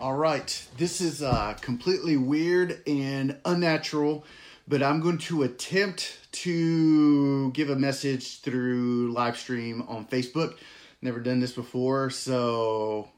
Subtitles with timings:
[0.00, 4.24] All right, this is uh, completely weird and unnatural,
[4.68, 10.54] but I'm going to attempt to give a message through live stream on Facebook.
[11.02, 13.08] Never done this before, so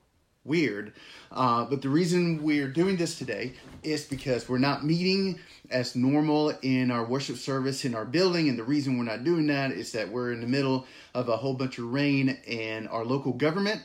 [0.42, 0.94] weird.
[1.30, 3.52] Uh, but the reason we're doing this today
[3.82, 5.38] is because we're not meeting
[5.70, 8.48] as normal in our worship service in our building.
[8.48, 11.36] And the reason we're not doing that is that we're in the middle of a
[11.36, 13.82] whole bunch of rain and our local government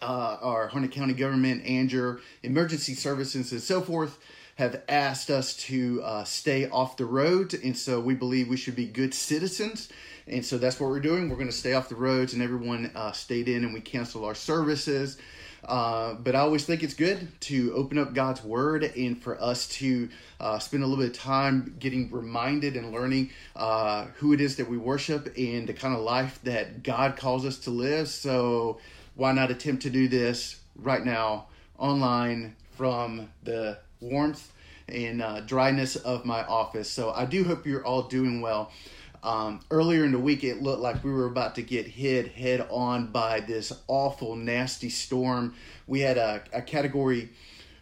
[0.00, 4.18] uh, our Harnett County government, and your emergency services, and so forth
[4.56, 7.54] have asked us to uh, stay off the road.
[7.54, 9.88] And so we believe we should be good citizens.
[10.26, 11.28] And so that's what we're doing.
[11.28, 14.24] We're going to stay off the roads, and everyone uh, stayed in, and we canceled
[14.24, 15.18] our services.
[15.64, 19.68] Uh, but I always think it's good to open up God's Word and for us
[19.68, 20.08] to
[20.40, 24.56] uh, spend a little bit of time getting reminded and learning uh, who it is
[24.56, 28.08] that we worship and the kind of life that God calls us to live.
[28.08, 28.80] So
[29.14, 31.46] why not attempt to do this right now
[31.78, 34.52] online from the warmth
[34.88, 36.90] and uh, dryness of my office?
[36.90, 38.72] So I do hope you're all doing well.
[39.22, 42.66] Um, earlier in the week, it looked like we were about to get hit head
[42.70, 45.54] on by this awful, nasty storm.
[45.86, 47.30] We had a, a category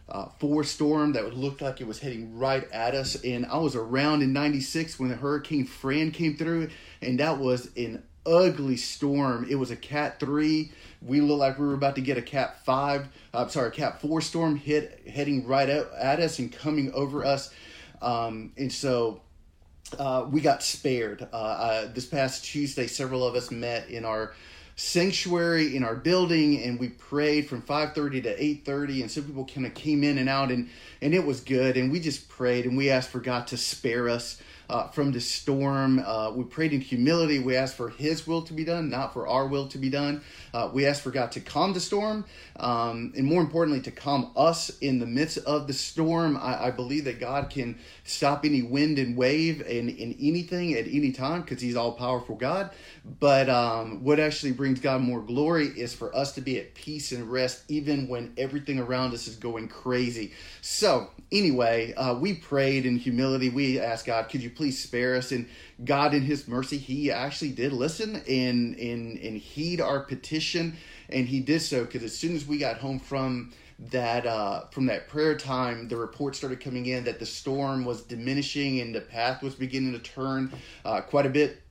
[0.07, 3.15] uh, four storm that looked like it was heading right at us.
[3.23, 6.69] And I was around in 96 when Hurricane Fran came through,
[7.01, 9.47] and that was an ugly storm.
[9.49, 12.63] It was a Cat 3 we looked like we were about to get a Cat
[12.63, 17.25] five, I'm sorry, Cat four storm hit heading right at, at us and coming over
[17.25, 17.51] us,
[18.01, 19.21] um, and so
[19.97, 21.27] uh, we got spared.
[21.33, 24.33] Uh, uh this past Tuesday, several of us met in our
[24.77, 29.67] sanctuary in our building and we prayed from 5.30 to 8.30 and some people kind
[29.67, 30.69] of came in and out and,
[31.01, 34.09] and it was good and we just prayed and we asked for god to spare
[34.09, 35.99] us uh, from the storm.
[35.99, 37.39] Uh, we prayed in humility.
[37.39, 40.21] We asked for His will to be done, not for our will to be done.
[40.53, 42.23] Uh, we asked for God to calm the storm,
[42.57, 46.37] um, and more importantly, to calm us in the midst of the storm.
[46.37, 50.87] I, I believe that God can stop any wind and wave and, in anything at
[50.87, 52.71] any time because He's all powerful God.
[53.19, 57.11] But um, what actually brings God more glory is for us to be at peace
[57.11, 60.31] and rest, even when everything around us is going crazy.
[60.61, 63.49] So, anyway, uh, we prayed in humility.
[63.49, 65.31] We asked God, could you please spare us?
[65.31, 65.47] And
[65.83, 70.77] God, in His mercy, He actually did listen and, and, and heed our petition.
[71.09, 73.51] And He did so because as soon as we got home from
[73.89, 78.03] that uh, from that prayer time, the report started coming in that the storm was
[78.03, 80.53] diminishing and the path was beginning to turn
[80.85, 81.61] uh, quite a bit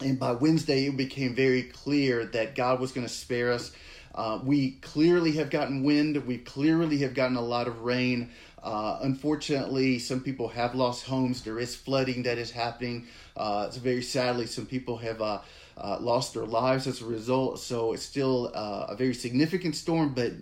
[0.00, 3.72] and by Wednesday, it became very clear that God was going to spare us.
[4.14, 6.16] Uh, we clearly have gotten wind.
[6.26, 8.30] We clearly have gotten a lot of rain.
[8.62, 11.42] Uh, unfortunately, some people have lost homes.
[11.42, 13.06] There is flooding that is happening.
[13.36, 15.40] Uh, it's very sadly, some people have uh,
[15.78, 17.58] uh, lost their lives as a result.
[17.58, 20.32] So it's still uh, a very significant storm, but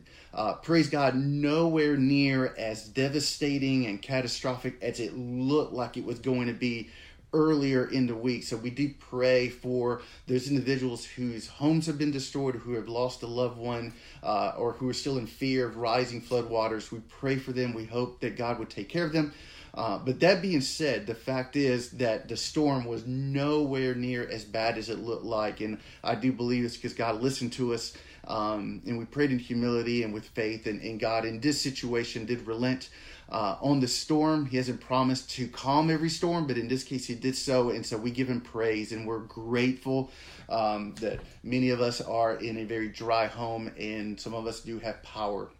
[0.62, 6.48] praise God, nowhere near as devastating and catastrophic as it looked like it was going
[6.48, 6.90] to be
[7.32, 8.44] earlier in the week.
[8.44, 13.22] So we do pray for those individuals whose homes have been destroyed, who have lost
[13.22, 16.90] a loved one, uh, or who are still in fear of rising floodwaters.
[16.90, 17.74] We pray for them.
[17.74, 19.32] We hope that God would take care of them.
[19.74, 24.44] Uh, but that being said, the fact is that the storm was nowhere near as
[24.44, 25.60] bad as it looked like.
[25.60, 27.94] And I do believe it's because God listened to us
[28.28, 30.66] um, and we prayed in humility and with faith.
[30.66, 32.90] And, and God, in this situation, did relent
[33.30, 34.46] uh, on the storm.
[34.46, 37.70] He hasn't promised to calm every storm, but in this case, he did so.
[37.70, 40.10] And so we give him praise and we're grateful
[40.48, 44.60] um, that many of us are in a very dry home and some of us
[44.60, 45.50] do have power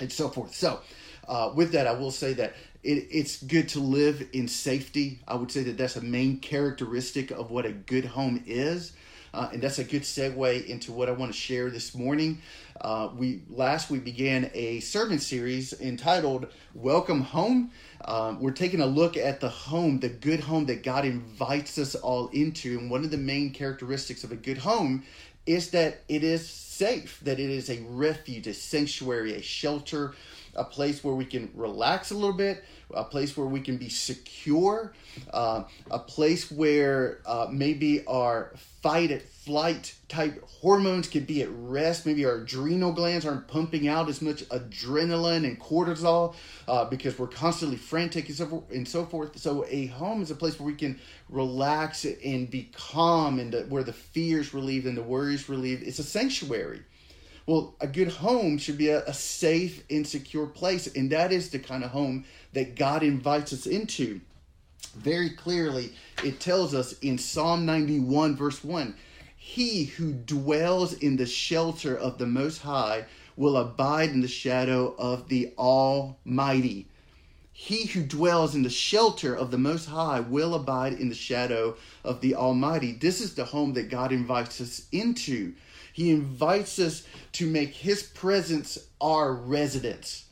[0.00, 0.54] and so forth.
[0.54, 0.80] So,
[1.28, 5.20] uh, with that, I will say that it, it's good to live in safety.
[5.26, 8.92] I would say that that's a main characteristic of what a good home is.
[9.34, 12.40] Uh, and that's a good segue into what I want to share this morning.
[12.80, 17.70] Uh, we last we began a sermon series entitled "Welcome Home."
[18.04, 21.94] Um, we're taking a look at the home, the good home that God invites us
[21.94, 25.04] all into, and one of the main characteristics of a good home
[25.46, 30.14] is that it is safe, that it is a refuge, a sanctuary, a shelter,
[30.56, 33.88] a place where we can relax a little bit, a place where we can be
[33.88, 34.92] secure,
[35.32, 38.52] uh, a place where uh, maybe our
[38.86, 42.06] fight at flight type hormones could be at rest.
[42.06, 46.36] Maybe our adrenal glands aren't pumping out as much adrenaline and cortisol
[46.68, 49.36] uh, because we're constantly frantic and so, forth, and so forth.
[49.40, 53.82] So, a home is a place where we can relax and be calm and where
[53.82, 55.82] the fears relieved and the worries relieved.
[55.82, 56.84] It's a sanctuary.
[57.44, 61.50] Well, a good home should be a, a safe and secure place, and that is
[61.50, 64.20] the kind of home that God invites us into.
[64.96, 65.92] Very clearly,
[66.24, 68.94] it tells us in Psalm 91, verse 1
[69.36, 73.04] He who dwells in the shelter of the Most High
[73.36, 76.88] will abide in the shadow of the Almighty.
[77.52, 81.76] He who dwells in the shelter of the Most High will abide in the shadow
[82.02, 82.92] of the Almighty.
[82.92, 85.54] This is the home that God invites us into.
[85.92, 87.02] He invites us
[87.32, 90.25] to make His presence our residence.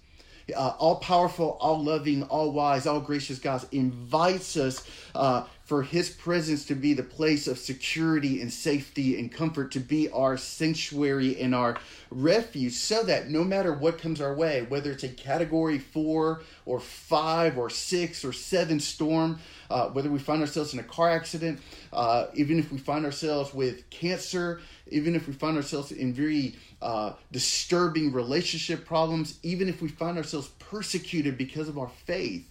[0.55, 6.11] Uh, all powerful, all loving, all wise, all gracious God invites us uh, for his
[6.11, 11.41] presence to be the place of security and safety and comfort, to be our sanctuary
[11.41, 11.79] and our
[12.11, 16.79] refuge, so that no matter what comes our way, whether it's a category four or
[16.79, 19.39] five or six or seven storm,
[19.71, 21.59] uh, whether we find ourselves in a car accident,
[21.95, 24.61] uh, even if we find ourselves with cancer,
[24.91, 30.19] even if we find ourselves in very uh, disturbing relationship problems, even if we find
[30.19, 32.47] ourselves persecuted because of our faith,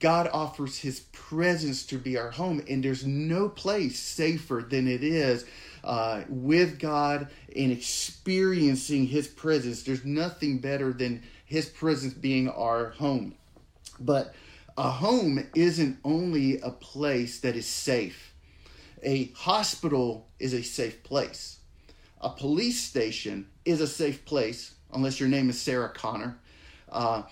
[0.00, 5.02] God offers his presence to be our home, and there's no place safer than it
[5.02, 5.44] is
[5.82, 9.82] uh, with God and experiencing his presence.
[9.82, 13.34] There's nothing better than his presence being our home.
[13.98, 14.34] But
[14.76, 18.32] a home isn't only a place that is safe,
[19.02, 21.58] a hospital is a safe place,
[22.20, 26.38] a police station is a safe place, unless your name is Sarah Connor.
[26.88, 27.22] Uh,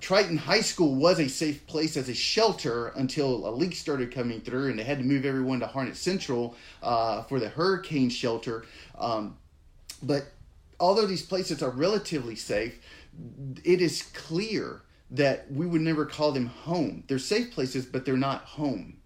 [0.00, 4.40] Triton High School was a safe place as a shelter until a leak started coming
[4.40, 8.64] through, and they had to move everyone to Harnett Central uh, for the hurricane shelter.
[8.98, 9.36] Um,
[10.02, 10.24] but
[10.80, 12.80] although these places are relatively safe,
[13.64, 17.04] it is clear that we would never call them home.
[17.06, 18.96] They're safe places, but they're not home.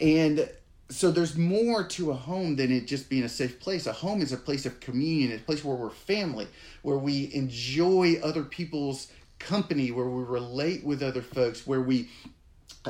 [0.00, 0.48] And
[0.90, 3.86] so there's more to a home than it just being a safe place.
[3.86, 6.46] A home is a place of communion, a place where we're family,
[6.82, 9.10] where we enjoy other people's
[9.46, 12.08] company, where we relate with other folks, where we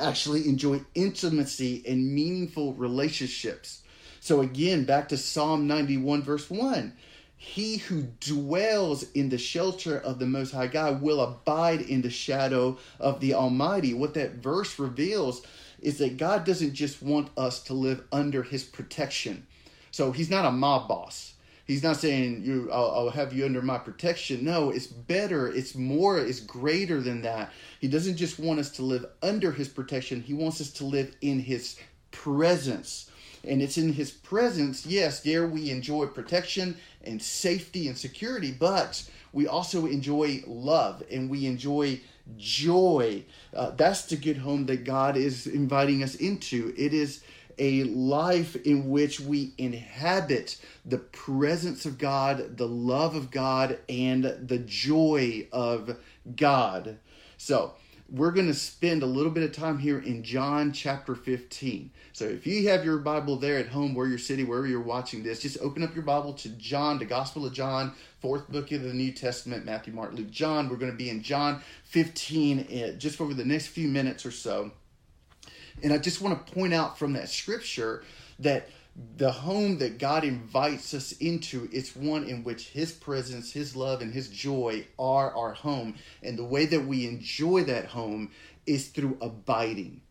[0.01, 3.83] actually enjoy intimacy and meaningful relationships.
[4.21, 6.93] So, again, back to Psalm 91, verse 1
[7.37, 12.11] He who dwells in the shelter of the Most High God will abide in the
[12.11, 13.95] shadow of the Almighty.
[13.95, 15.43] What that verse reveals
[15.81, 19.47] is that God doesn't just want us to live under His protection.
[19.91, 21.32] So, He's not a mob boss
[21.73, 24.45] He's not saying you I'll, I'll, have you under my protection.
[24.45, 27.51] No, it's better, it's more, it's greater than that.
[27.81, 30.21] He doesn't just want us to live under his protection.
[30.21, 31.79] He wants us to live in his
[32.11, 33.11] presence.
[33.43, 39.03] And it's in his presence, yes, there we enjoy protection and safety and security, but
[39.33, 42.03] we also enjoy love and we enjoy
[42.37, 43.25] joy.
[43.55, 46.75] Uh, that's the good home that God is inviting us into.
[46.77, 47.25] It is
[47.63, 54.25] a life in which we inhabit the presence of God, the love of God, and
[54.25, 55.97] the joy of
[56.35, 56.99] God.
[57.37, 57.75] So,
[58.11, 61.93] we're going to spend a little bit of time here in John chapter 15.
[62.13, 65.23] So, if you have your Bible there at home, where you're sitting, wherever you're watching
[65.23, 68.83] this, just open up your Bible to John, the Gospel of John, fourth book of
[68.83, 70.69] the New Testament Matthew, Mark, Luke, John.
[70.69, 74.33] We're going to be in John 15 eh, just over the next few minutes or
[74.33, 74.73] so.
[75.83, 78.05] And I just want to point out from that scripture
[78.39, 78.69] that
[79.17, 84.03] the home that God invites us into it's one in which his presence, his love
[84.03, 85.95] and his joy are our home.
[86.23, 88.31] And the way that we enjoy that home
[88.67, 90.03] is through abiding.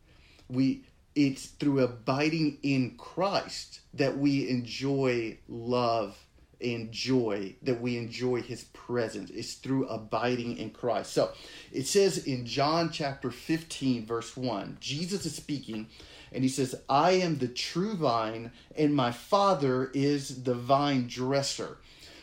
[0.49, 6.17] We it's through abiding in Christ that we enjoy love
[6.61, 9.29] and joy that we enjoy his presence.
[9.31, 11.13] It's through abiding in Christ.
[11.13, 11.31] So
[11.71, 15.88] it says in John chapter 15, verse 1, Jesus is speaking
[16.31, 21.77] and he says, I am the true vine, and my Father is the vine dresser.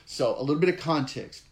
[0.06, 1.42] So a little bit of context.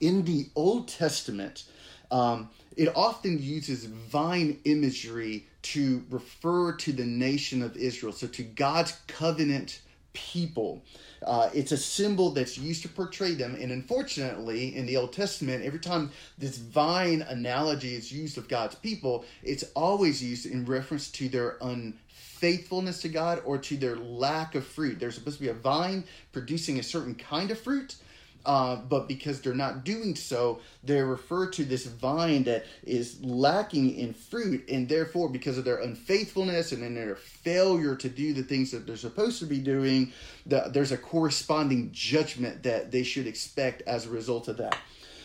[0.00, 1.64] In the Old Testament,
[2.12, 8.42] um, it often uses vine imagery to refer to the nation of Israel, so to
[8.42, 9.80] God's covenant
[10.12, 10.84] people.
[11.26, 13.56] Uh, it's a symbol that's used to portray them.
[13.60, 18.74] And unfortunately, in the Old Testament, every time this vine analogy is used of God's
[18.76, 24.54] people, it's always used in reference to their unfaithfulness to God or to their lack
[24.54, 24.98] of fruit.
[24.98, 27.96] There's supposed to be a vine producing a certain kind of fruit,
[28.44, 33.96] uh, but because they're not doing so, they're referred to this vine that is lacking
[33.96, 38.42] in fruit, and therefore, because of their unfaithfulness and in their failure to do the
[38.42, 40.12] things that they're supposed to be doing,
[40.46, 44.76] the, there's a corresponding judgment that they should expect as a result of that.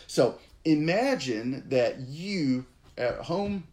[0.06, 3.64] So imagine that you at home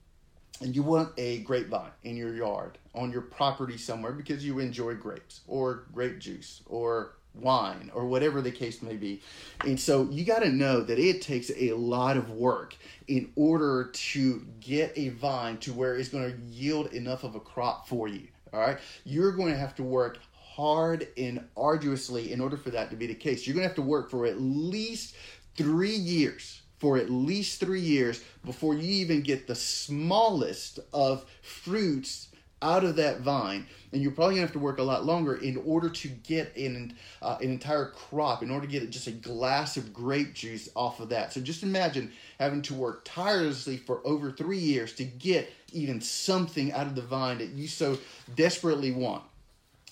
[0.61, 4.93] and you want a grapevine in your yard on your property somewhere because you enjoy
[4.93, 9.21] grapes or grape juice or wine or whatever the case may be.
[9.65, 12.75] And so you got to know that it takes a lot of work
[13.07, 17.39] in order to get a vine to where it's going to yield enough of a
[17.39, 18.27] crop for you.
[18.53, 18.77] All right.
[19.03, 23.07] You're going to have to work hard and arduously in order for that to be
[23.07, 23.45] the case.
[23.45, 25.15] You're going to have to work for at least
[25.55, 32.29] three years, for at least three years before you even get the smallest of fruits
[32.61, 35.55] out of that vine and you're probably gonna have to work a lot longer in
[35.65, 39.77] order to get an uh, an entire crop in order to get just a glass
[39.77, 41.31] of grape juice off of that.
[41.31, 46.73] So just imagine having to work tirelessly for over three years to get even something
[46.73, 47.97] out of the vine that you so
[48.35, 49.23] desperately want.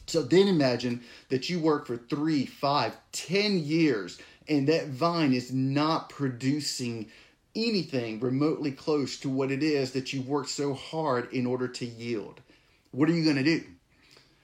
[0.06, 4.20] So then imagine that you work for three five ten years
[4.50, 7.10] and that vine is not producing
[7.56, 11.86] anything remotely close to what it is that you worked so hard in order to
[11.86, 12.42] yield.
[12.92, 13.64] What are you going to do?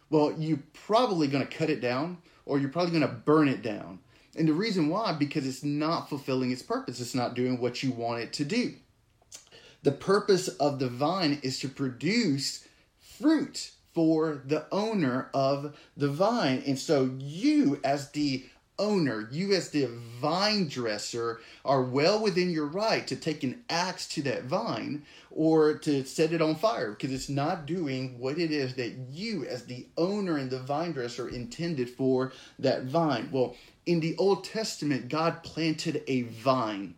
[0.09, 3.61] Well, you're probably going to cut it down or you're probably going to burn it
[3.61, 3.99] down.
[4.35, 7.91] And the reason why, because it's not fulfilling its purpose, it's not doing what you
[7.91, 8.75] want it to do.
[9.83, 12.67] The purpose of the vine is to produce
[12.99, 16.63] fruit for the owner of the vine.
[16.65, 18.45] And so, you, as the
[18.79, 19.87] owner, you as the
[20.19, 25.77] vine dresser, are well within your right to take an axe to that vine or
[25.77, 29.65] to set it on fire because it's not doing what it is that you, as
[29.65, 33.29] the owner and the vine dresser, intended for that vine.
[33.31, 33.55] Well,
[33.85, 36.95] in the Old Testament, God planted a vine.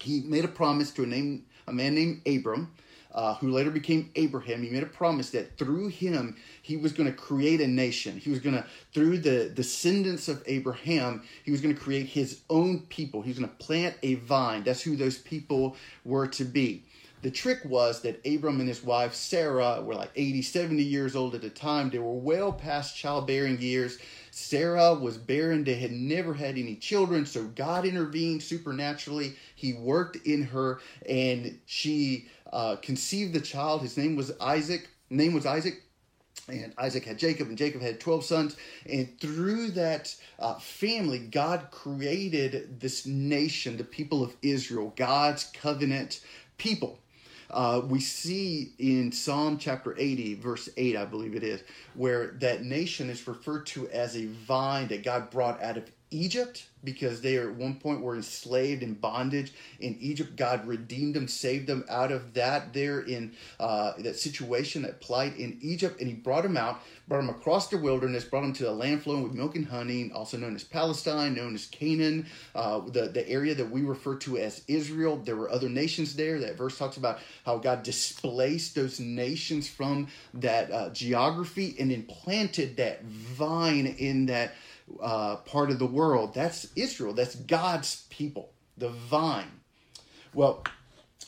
[0.00, 2.72] He made a promise to a, name, a man named Abram
[3.14, 7.08] uh, who later became Abraham, he made a promise that through him he was going
[7.08, 8.18] to create a nation.
[8.18, 12.40] He was going to, through the descendants of Abraham, he was going to create his
[12.50, 13.22] own people.
[13.22, 14.64] He was going to plant a vine.
[14.64, 16.84] That's who those people were to be.
[17.22, 21.34] The trick was that Abram and his wife Sarah were like 80, 70 years old
[21.34, 21.88] at the time.
[21.88, 23.96] They were well past childbearing years.
[24.30, 25.64] Sarah was barren.
[25.64, 27.24] They had never had any children.
[27.24, 29.36] So God intervened supernaturally.
[29.54, 33.82] He worked in her and she uh, conceived the child.
[33.82, 34.88] His name was Isaac.
[35.10, 35.82] Name was Isaac.
[36.48, 38.56] And Isaac had Jacob, and Jacob had 12 sons.
[38.90, 46.20] And through that uh, family, God created this nation, the people of Israel, God's covenant
[46.58, 46.98] people.
[47.50, 51.62] Uh, we see in Psalm chapter 80, verse 8, I believe it is,
[51.94, 56.66] where that nation is referred to as a vine that God brought out of Egypt
[56.84, 60.36] because they are at one point were enslaved in bondage in Egypt.
[60.36, 65.36] God redeemed them, saved them out of that there in uh, that situation, that plight
[65.36, 68.68] in Egypt, and He brought them out, brought them across the wilderness, brought them to
[68.68, 72.80] a land flowing with milk and honey, also known as Palestine, known as Canaan, uh,
[72.80, 75.16] the the area that we refer to as Israel.
[75.16, 76.38] There were other nations there.
[76.38, 82.76] That verse talks about how God displaced those nations from that uh, geography and implanted
[82.76, 84.54] that vine in that
[85.00, 86.34] uh, part of the world.
[86.34, 87.12] That's Israel.
[87.12, 89.60] That's God's people, the vine.
[90.34, 90.64] Well,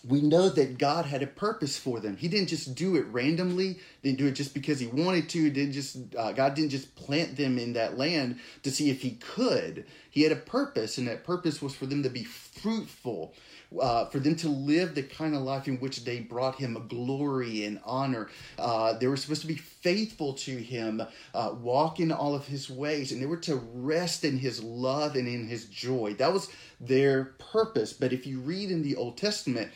[0.06, 2.16] we know that God had a purpose for them.
[2.16, 3.78] He didn't just do it randomly.
[4.02, 5.50] Didn't do it just because he wanted to.
[5.50, 9.12] Didn't just uh, God didn't just plant them in that land to see if He
[9.12, 9.86] could.
[10.10, 13.34] He had a purpose, and that purpose was for them to be fruitful,
[13.80, 17.64] uh, for them to live the kind of life in which they brought him glory
[17.64, 18.28] and honor.
[18.59, 21.02] Uh, they were supposed to be faithful to him,
[21.35, 25.14] uh, walk in all of his ways, and they were to rest in his love
[25.16, 26.14] and in his joy.
[26.14, 27.92] That was their purpose.
[27.92, 29.71] But if you read in the Old Testament,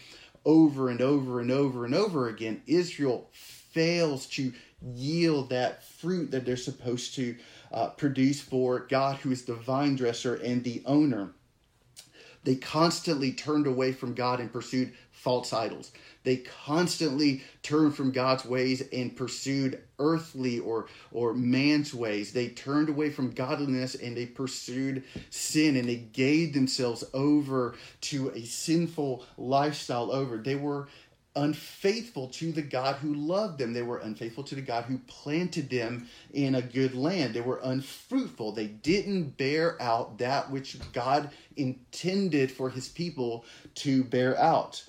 [0.44, 4.52] over and over and over and over again, Israel fails to
[4.94, 7.36] yield that fruit that they're supposed to
[7.72, 11.32] uh, produce for God, who is the vine dresser and the owner.
[12.44, 15.92] They constantly turned away from God and pursued false idols.
[16.22, 22.32] They constantly turned from God's ways and pursued earthly or, or man's ways.
[22.32, 28.30] They turned away from godliness and they pursued sin and they gave themselves over to
[28.30, 30.38] a sinful lifestyle over.
[30.38, 30.88] They were
[31.36, 33.72] unfaithful to the God who loved them.
[33.72, 37.34] They were unfaithful to the God who planted them in a good land.
[37.34, 38.52] They were unfruitful.
[38.52, 43.44] They didn't bear out that which God intended for his people
[43.76, 44.84] to bear out.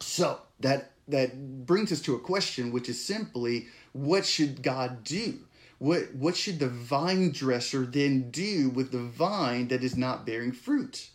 [0.00, 5.40] So that that brings us to a question which is simply what should God do?
[5.78, 10.52] What what should the vine dresser then do with the vine that is not bearing
[10.52, 11.10] fruit?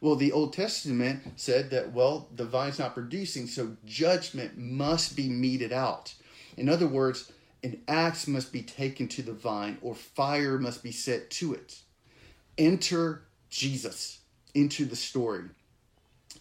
[0.00, 5.28] Well, the Old Testament said that, well, the vine's not producing, so judgment must be
[5.28, 6.14] meted out.
[6.56, 7.32] In other words,
[7.64, 11.78] an axe must be taken to the vine or fire must be set to it.
[12.56, 14.20] Enter Jesus
[14.54, 15.44] into the story.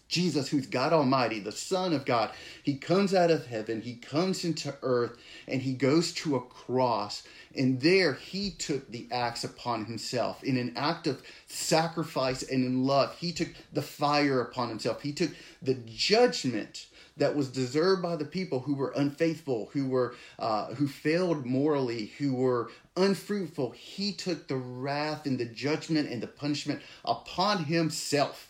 [0.08, 2.32] Jesus, who's God Almighty, the Son of God,
[2.64, 7.24] he comes out of heaven, he comes into earth, and he goes to a cross.
[7.56, 10.44] And there he took the axe upon himself.
[10.44, 15.02] In an act of sacrifice and in love, he took the fire upon himself.
[15.02, 16.88] He took the judgment
[17.18, 22.12] that was deserved by the people who were unfaithful, who were uh, who failed morally,
[22.20, 28.47] who were unfruitful, he took the wrath and the judgment and the punishment upon himself.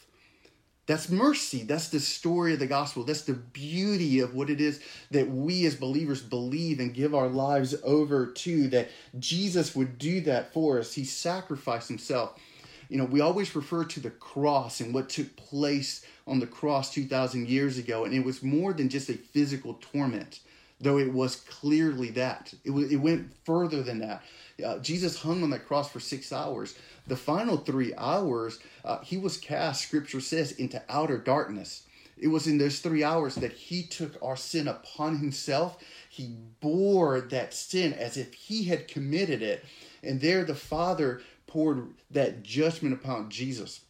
[0.88, 1.64] That's mercy.
[1.64, 3.04] That's the story of the gospel.
[3.04, 7.28] That's the beauty of what it is that we as believers believe and give our
[7.28, 8.90] lives over to, that
[9.20, 10.94] Jesus would do that for us.
[10.94, 12.40] He sacrificed himself.
[12.88, 16.94] You know, we always refer to the cross and what took place on the cross
[16.94, 20.40] 2,000 years ago, and it was more than just a physical torment,
[20.80, 22.54] though it was clearly that.
[22.64, 24.24] It, it went further than that.
[24.64, 26.76] Uh, Jesus hung on that cross for six hours.
[27.06, 31.84] The final three hours, uh, he was cast, scripture says, into outer darkness.
[32.18, 35.78] It was in those three hours that he took our sin upon himself.
[36.10, 39.64] He bore that sin as if he had committed it.
[40.04, 43.82] And there the Father poured that judgment upon Jesus.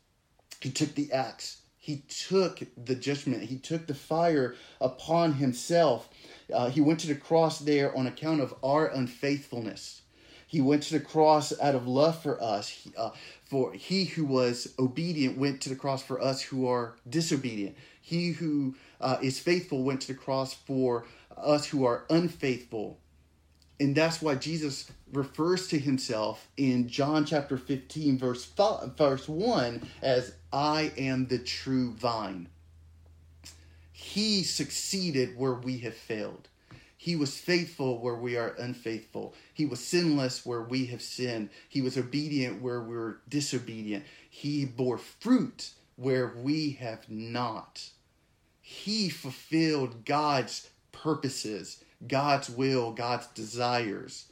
[0.60, 6.10] He took the axe, he took the judgment, he took the fire upon himself.
[6.54, 10.02] Uh, he went to the cross there on account of our unfaithfulness.
[10.48, 12.70] He went to the cross out of love for us.
[12.70, 13.12] He, uh,
[13.44, 17.76] for he who was obedient went to the cross for us who are disobedient.
[18.02, 22.98] He who uh, is faithful went to the cross for us who are unfaithful.
[23.80, 29.88] And that's why Jesus refers to himself in John chapter 15, verse, five, verse 1,
[30.02, 32.48] as I am the true vine.
[33.92, 36.48] He succeeded where we have failed.
[37.08, 39.34] He was faithful where we are unfaithful.
[39.54, 41.52] He was sinless where we have sinned.
[41.70, 44.04] He was obedient where we're disobedient.
[44.30, 47.92] He bore fruit where we have not.
[48.60, 54.26] He fulfilled God's purposes, God's will, God's desires.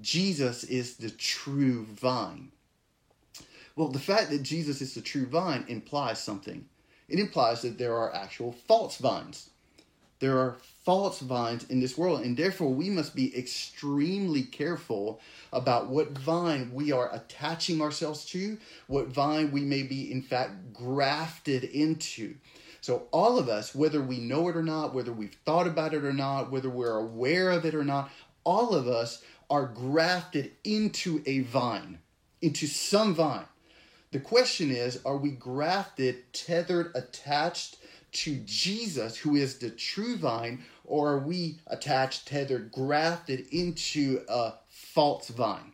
[0.00, 2.50] Jesus is the true vine.
[3.76, 6.66] Well, the fact that Jesus is the true vine implies something.
[7.08, 9.50] It implies that there are actual false vines.
[10.20, 15.20] There are false vines in this world, and therefore we must be extremely careful
[15.52, 20.72] about what vine we are attaching ourselves to, what vine we may be, in fact,
[20.72, 22.34] grafted into.
[22.80, 26.04] So, all of us, whether we know it or not, whether we've thought about it
[26.04, 28.10] or not, whether we're aware of it or not,
[28.44, 31.98] all of us are grafted into a vine,
[32.40, 33.44] into some vine.
[34.10, 37.76] The question is are we grafted, tethered, attached
[38.18, 44.54] to Jesus, who is the true vine, or are we attached, tethered, grafted into a
[44.68, 45.72] false vine?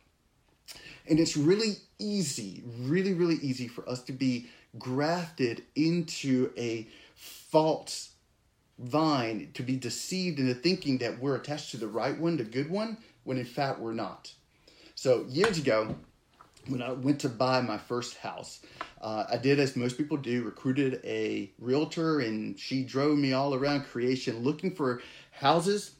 [1.06, 8.10] And it's really easy, really, really easy for us to be grafted into a false
[8.78, 12.68] vine, to be deceived into thinking that we're attached to the right one, the good
[12.68, 14.32] one, when in fact we're not.
[14.94, 15.96] So, years ago,
[16.68, 18.60] when I went to buy my first house,
[19.00, 23.54] uh, I did as most people do, recruited a realtor, and she drove me all
[23.54, 25.94] around creation looking for houses,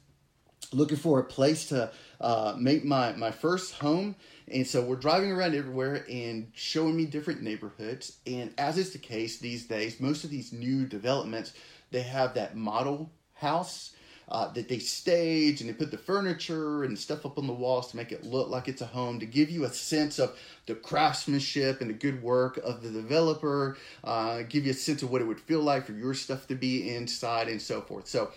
[0.73, 4.15] looking for a place to uh, make my, my first home.
[4.47, 8.17] And so we're driving around everywhere and showing me different neighborhoods.
[8.25, 11.53] And as is the case these days, most of these new developments,
[11.91, 13.94] they have that model house
[14.29, 17.91] uh, that they stage and they put the furniture and stuff up on the walls
[17.91, 20.73] to make it look like it's a home to give you a sense of the
[20.73, 25.21] craftsmanship and the good work of the developer, uh, give you a sense of what
[25.21, 28.07] it would feel like for your stuff to be inside and so forth.
[28.07, 28.31] So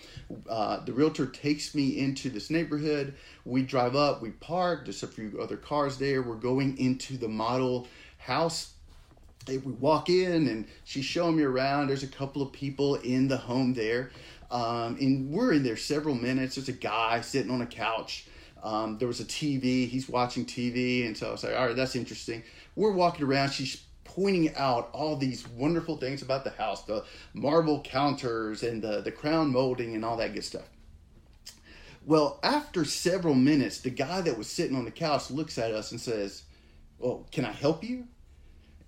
[0.48, 3.14] uh, the realtor takes me into this neighborhood.
[3.44, 6.22] We drive up, we park, there's a few other cars there.
[6.22, 8.74] We're going into the model house
[9.57, 11.89] we walk in and she's showing me around.
[11.89, 14.11] There's a couple of people in the home there.
[14.51, 16.55] Um, and we're in there several minutes.
[16.55, 18.27] There's a guy sitting on a couch.
[18.63, 19.89] Um, there was a TV.
[19.89, 21.07] He's watching TV.
[21.07, 22.43] And so I was like, all right, that's interesting.
[22.77, 23.51] We're walking around.
[23.51, 29.01] She's pointing out all these wonderful things about the house the marble counters and the,
[29.03, 30.69] the crown molding and all that good stuff.
[32.05, 35.93] Well, after several minutes, the guy that was sitting on the couch looks at us
[35.93, 36.45] and says,
[36.99, 38.07] Well, can I help you?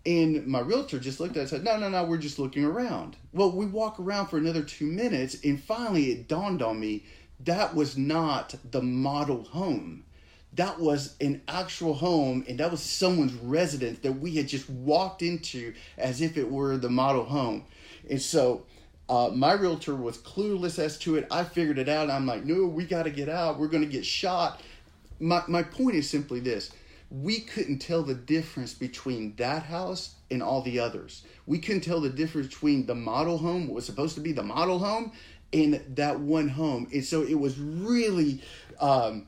[0.06, 2.64] And my realtor just looked at us and said, No, no, no, we're just looking
[2.64, 3.16] around.
[3.32, 7.04] Well, we walk around for another two minutes, and finally it dawned on me
[7.44, 10.04] that was not the model home.
[10.54, 15.22] That was an actual home, and that was someone's residence that we had just walked
[15.22, 17.64] into as if it were the model home.
[18.10, 18.64] And so
[19.08, 21.26] uh, my realtor was clueless as to it.
[21.30, 22.10] I figured it out.
[22.10, 23.58] I'm like, no, we got to get out.
[23.58, 24.60] We're going to get shot.
[25.20, 26.72] My, my point is simply this
[27.10, 31.24] we couldn't tell the difference between that house and all the others.
[31.46, 34.44] We couldn't tell the difference between the model home, what was supposed to be the
[34.44, 35.12] model home,
[35.52, 36.88] and that one home.
[36.92, 38.42] And so it was really,
[38.80, 39.26] um,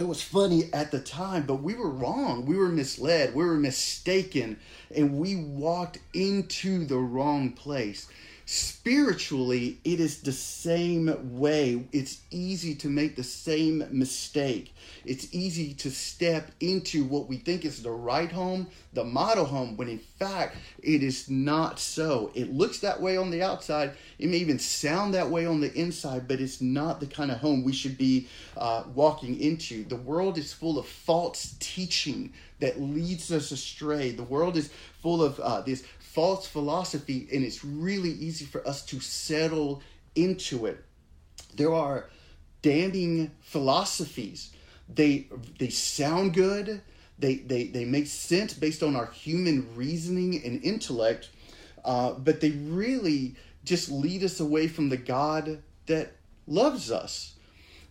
[0.00, 2.44] it was funny at the time, but we were wrong.
[2.44, 3.34] We were misled.
[3.34, 4.58] We were mistaken.
[4.94, 8.08] And we walked into the wrong place.
[8.44, 11.84] Spiritually, it is the same way.
[11.92, 14.74] It's easy to make the same mistake.
[15.04, 19.76] It's easy to step into what we think is the right home, the model home,
[19.76, 22.30] when in fact, it is not so.
[22.34, 23.92] It looks that way on the outside.
[24.18, 27.38] It may even sound that way on the inside, but it's not the kind of
[27.38, 29.84] home we should be uh, walking into.
[29.84, 34.12] The world is full of false teaching that leads us astray.
[34.12, 38.84] The world is full of uh, this false philosophy, and it's really easy for us
[38.84, 39.82] to settle
[40.14, 40.84] into it.
[41.56, 42.10] There are
[42.60, 44.52] damning philosophies.
[44.88, 46.82] They they sound good.
[47.18, 51.30] They they they make sense based on our human reasoning and intellect,
[51.84, 56.12] uh, but they really just lead us away from the God that
[56.46, 57.34] loves us.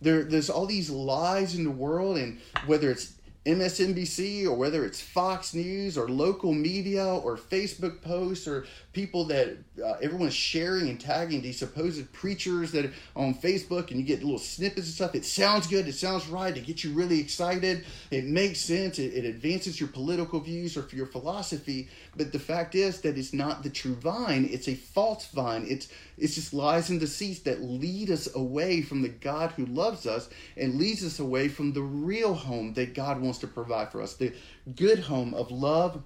[0.00, 5.00] There, there's all these lies in the world, and whether it's MSNBC or whether it's
[5.00, 11.00] Fox News or local media or Facebook posts or people that uh, everyone's sharing and
[11.00, 15.14] tagging these supposed preachers that are on Facebook and you get little snippets and stuff.
[15.16, 19.12] It sounds good, it sounds right, it gets you really excited, it makes sense, it,
[19.12, 21.88] it advances your political views or your philosophy.
[22.14, 25.64] But the fact is that it's not the true vine, it's a false vine.
[25.66, 30.06] It's it's just lies and deceits that lead us away from the God who loves
[30.06, 34.02] us and leads us away from the real home that God wants to provide for
[34.02, 34.14] us.
[34.14, 34.34] The
[34.76, 36.02] good home of love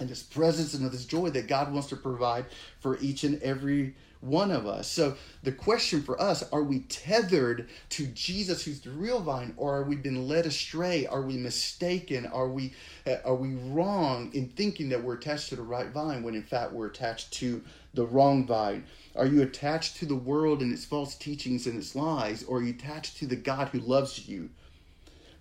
[0.00, 2.46] and this presence and of this joy that God wants to provide
[2.80, 4.88] for each and every one of us.
[4.88, 9.76] So the question for us, are we tethered to Jesus who's the real vine or
[9.76, 11.06] are we been led astray?
[11.06, 12.26] Are we mistaken?
[12.26, 12.74] Are we
[13.06, 16.42] uh, are we wrong in thinking that we're attached to the right vine when in
[16.42, 17.62] fact we're attached to
[17.94, 18.84] the wrong vine?
[19.14, 22.62] Are you attached to the world and its false teachings and its lies or are
[22.62, 24.50] you attached to the God who loves you?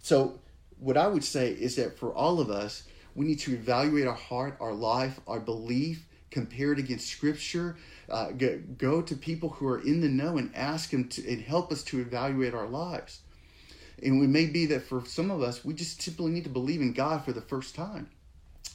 [0.01, 0.39] So
[0.79, 2.83] what I would say is that for all of us,
[3.15, 7.77] we need to evaluate our heart, our life, our belief, compare it against Scripture.
[8.09, 11.41] Uh, go, go, to people who are in the know and ask them to and
[11.41, 13.21] help us to evaluate our lives.
[14.03, 16.81] And it may be that for some of us, we just simply need to believe
[16.81, 18.09] in God for the first time,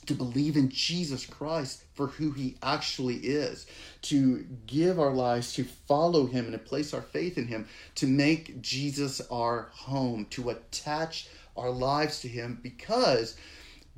[0.06, 3.66] to believe in Jesus Christ for who He actually is,
[4.02, 8.06] to give our lives, to follow Him, and to place our faith in Him, to
[8.06, 13.36] make Jesus our home, to attach our lives to Him because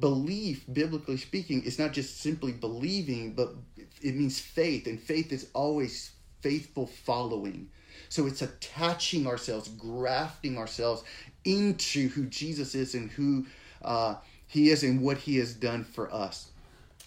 [0.02, 3.54] belief, biblically speaking, is not just simply believing, but
[4.02, 6.10] it means faith, and faith is always
[6.40, 7.70] faithful following.
[8.08, 11.04] So it's attaching ourselves, grafting ourselves
[11.44, 13.46] into who Jesus is and who
[13.82, 14.16] uh,
[14.48, 16.50] He is and what He has done for us.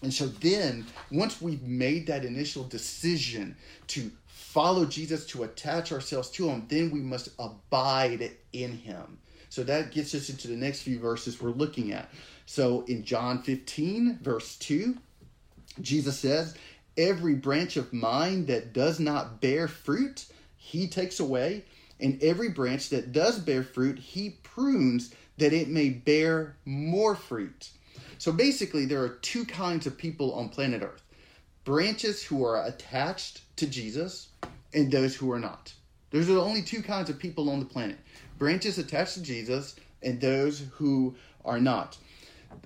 [0.02, 6.30] And so then, once we've made that initial decision to follow Jesus, to attach ourselves
[6.32, 9.18] to Him, then we must abide in Him.
[9.50, 12.10] So that gets us into the next few verses we're looking at.
[12.46, 14.98] So in John 15, verse 2,
[15.82, 16.56] Jesus says,
[16.98, 21.66] Every branch of mine that does not bear fruit, he takes away,
[22.00, 27.70] and every branch that does bear fruit, he prunes that it may bear more fruit.
[28.18, 31.02] So basically, there are two kinds of people on planet Earth
[31.66, 34.28] branches who are attached to Jesus
[34.74, 35.74] and those who are not.
[36.12, 37.98] Those are the only two kinds of people on the planet
[38.38, 41.98] branches attached to Jesus and those who are not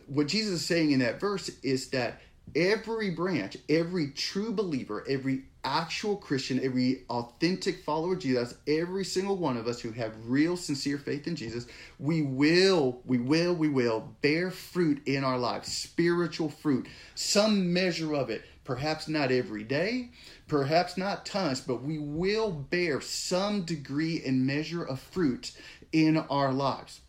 [0.07, 2.21] what Jesus is saying in that verse is that
[2.55, 9.37] every branch, every true believer, every actual Christian, every authentic follower of Jesus, every single
[9.37, 11.67] one of us who have real sincere faith in Jesus,
[11.99, 18.13] we will, we will, we will bear fruit in our lives, spiritual fruit, some measure
[18.13, 18.43] of it.
[18.63, 20.11] Perhaps not every day,
[20.47, 25.51] perhaps not tons, but we will bear some degree and measure of fruit
[25.91, 27.01] in our lives.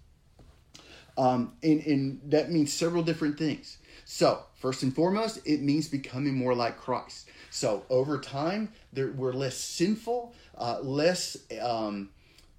[1.20, 3.76] Um, and, and that means several different things.
[4.06, 7.28] So, first and foremost, it means becoming more like Christ.
[7.50, 11.36] So, over time, there, we're less sinful, uh, less.
[11.60, 12.08] Um,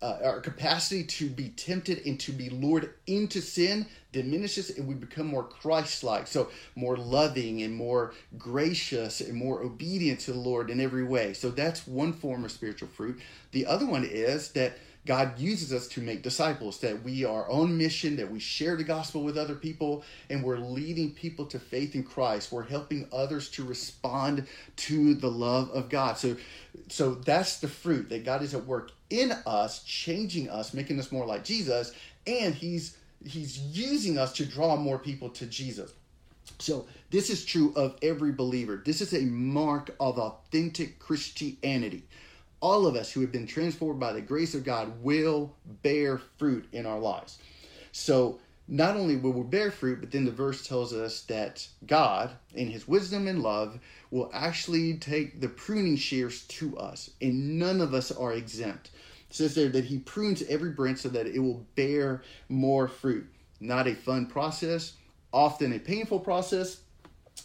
[0.03, 4.95] uh, our capacity to be tempted and to be lured into sin diminishes and we
[4.95, 10.71] become more christ-like so more loving and more gracious and more obedient to the lord
[10.71, 13.21] in every way so that's one form of spiritual fruit
[13.51, 17.75] the other one is that God uses us to make disciples, that we are on
[17.77, 21.95] mission, that we share the gospel with other people, and we're leading people to faith
[21.95, 22.51] in Christ.
[22.51, 26.17] We're helping others to respond to the love of God.
[26.17, 26.35] So,
[26.87, 31.11] so that's the fruit that God is at work in us, changing us, making us
[31.11, 31.93] more like Jesus,
[32.27, 35.91] and He's He's using us to draw more people to Jesus.
[36.59, 38.81] So, this is true of every believer.
[38.83, 42.03] This is a mark of authentic Christianity
[42.61, 46.67] all of us who have been transformed by the grace of God will bear fruit
[46.71, 47.39] in our lives.
[47.91, 52.31] So not only will we bear fruit, but then the verse tells us that God,
[52.53, 53.79] in his wisdom and love,
[54.11, 58.91] will actually take the pruning shears to us, and none of us are exempt.
[59.29, 63.27] It says there that he prunes every branch so that it will bear more fruit.
[63.59, 64.93] Not a fun process,
[65.33, 66.81] often a painful process,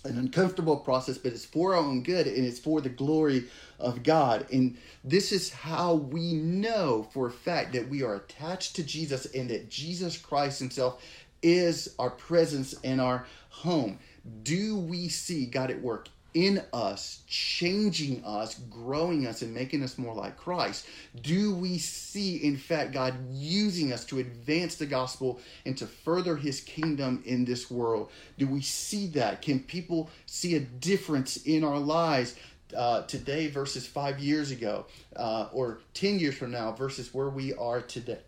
[0.05, 3.45] an uncomfortable process, but it's for our own good and it's for the glory
[3.79, 4.47] of God.
[4.53, 9.27] And this is how we know for a fact that we are attached to Jesus
[9.27, 11.03] and that Jesus Christ Himself
[11.43, 13.99] is our presence in our home.
[14.43, 19.97] Do we see God at work in us, changing us, growing us, and making us
[19.97, 20.87] more like Christ?
[21.23, 26.37] Do we see, in fact, God using us to advance the gospel and to further
[26.37, 28.11] his kingdom in this world?
[28.37, 29.41] Do we see that?
[29.41, 32.37] Can people see a difference in our lives?
[32.77, 37.55] Uh, today versus five years ago, uh, or 10 years from now versus where we
[37.55, 38.19] are today.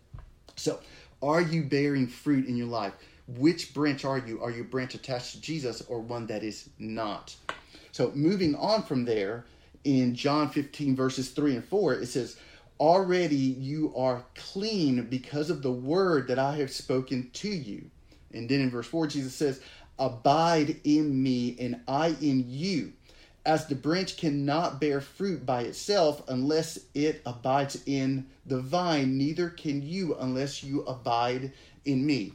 [0.55, 0.79] So,
[1.21, 2.93] are you bearing fruit in your life?
[3.27, 4.41] Which branch are you?
[4.41, 7.35] Are you a branch attached to Jesus or one that is not?
[7.91, 9.45] So moving on from there,
[9.83, 12.37] in John 15, verses 3 and 4, it says,
[12.79, 17.89] Already you are clean because of the word that I have spoken to you.
[18.31, 19.61] And then in verse 4, Jesus says,
[19.97, 22.93] Abide in me and I in you.
[23.45, 29.49] As the branch cannot bear fruit by itself unless it abides in the vine, neither
[29.49, 31.51] can you unless you abide
[31.85, 32.33] in me.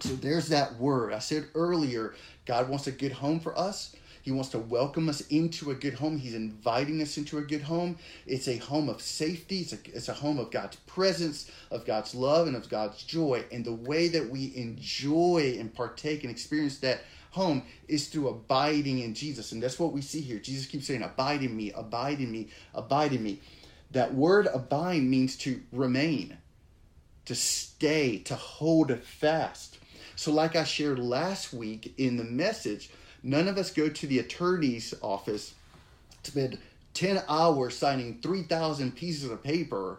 [0.00, 1.12] So there's that word.
[1.12, 3.96] I said earlier, God wants a good home for us.
[4.26, 6.18] He wants to welcome us into a good home.
[6.18, 7.96] He's inviting us into a good home.
[8.26, 9.60] It's a home of safety.
[9.60, 13.44] It's a, it's a home of God's presence, of God's love, and of God's joy.
[13.52, 18.98] And the way that we enjoy and partake and experience that home is through abiding
[18.98, 19.52] in Jesus.
[19.52, 20.40] And that's what we see here.
[20.40, 23.38] Jesus keeps saying, Abide in me, abide in me, abide in me.
[23.92, 26.36] That word abide means to remain,
[27.26, 29.78] to stay, to hold fast.
[30.16, 32.90] So, like I shared last week in the message,
[33.22, 35.54] None of us go to the attorney's office,
[36.22, 36.58] to spend
[36.94, 39.98] 10 hours signing 3,000 pieces of paper,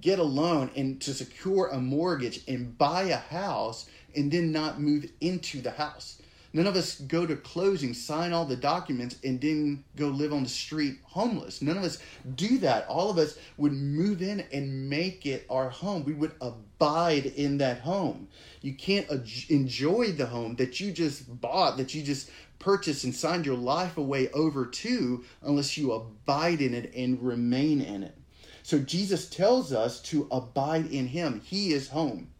[0.00, 4.80] get a loan, and to secure a mortgage and buy a house and then not
[4.80, 6.22] move into the house.
[6.54, 10.42] None of us go to closing, sign all the documents, and then go live on
[10.42, 11.60] the street homeless.
[11.60, 11.98] None of us
[12.36, 12.86] do that.
[12.88, 16.04] All of us would move in and make it our home.
[16.04, 18.28] We would abide in that home.
[18.62, 19.06] You can't
[19.50, 23.96] enjoy the home that you just bought, that you just purchased and signed your life
[23.96, 28.16] away over to unless you abide in it and remain in it.
[28.62, 31.40] So Jesus tells us to abide in him.
[31.44, 32.30] He is home.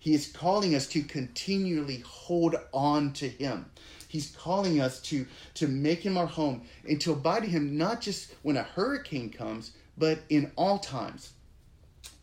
[0.00, 3.66] He is calling us to continually hold on to Him.
[4.06, 8.00] He's calling us to, to make Him our home and to abide in Him, not
[8.00, 11.32] just when a hurricane comes, but in all times.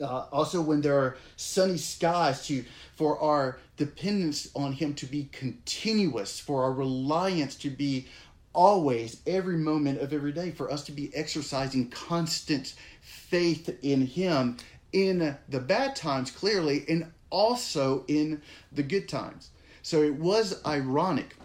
[0.01, 2.63] Uh, also, when there are sunny skies, to
[2.95, 8.07] for our dependence on Him to be continuous, for our reliance to be
[8.53, 14.57] always, every moment of every day, for us to be exercising constant faith in Him
[14.91, 19.49] in the bad times, clearly, and also in the good times.
[19.81, 21.35] So it was ironic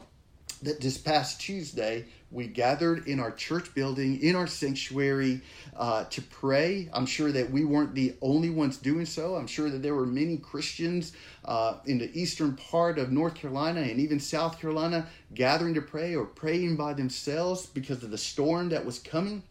[0.62, 5.40] that this past Tuesday we gathered in our church building, in our sanctuary,
[5.76, 6.88] uh, to pray.
[6.92, 9.34] I'm sure that we weren't the only ones doing so.
[9.34, 11.12] I'm sure that there were many Christians
[11.44, 16.14] uh, in the eastern part of North Carolina and even South Carolina gathering to pray
[16.14, 19.42] or praying by themselves because of the storm that was coming.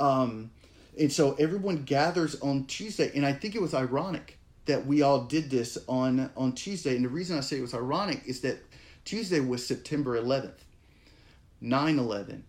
[0.00, 0.50] Um,
[0.98, 5.22] and so everyone gathers on Tuesday, and I think it was ironic that we all
[5.22, 6.94] did this on on Tuesday.
[6.94, 8.58] And the reason I say it was ironic is that
[9.04, 10.58] Tuesday was September 11th,
[11.60, 12.44] 9 11.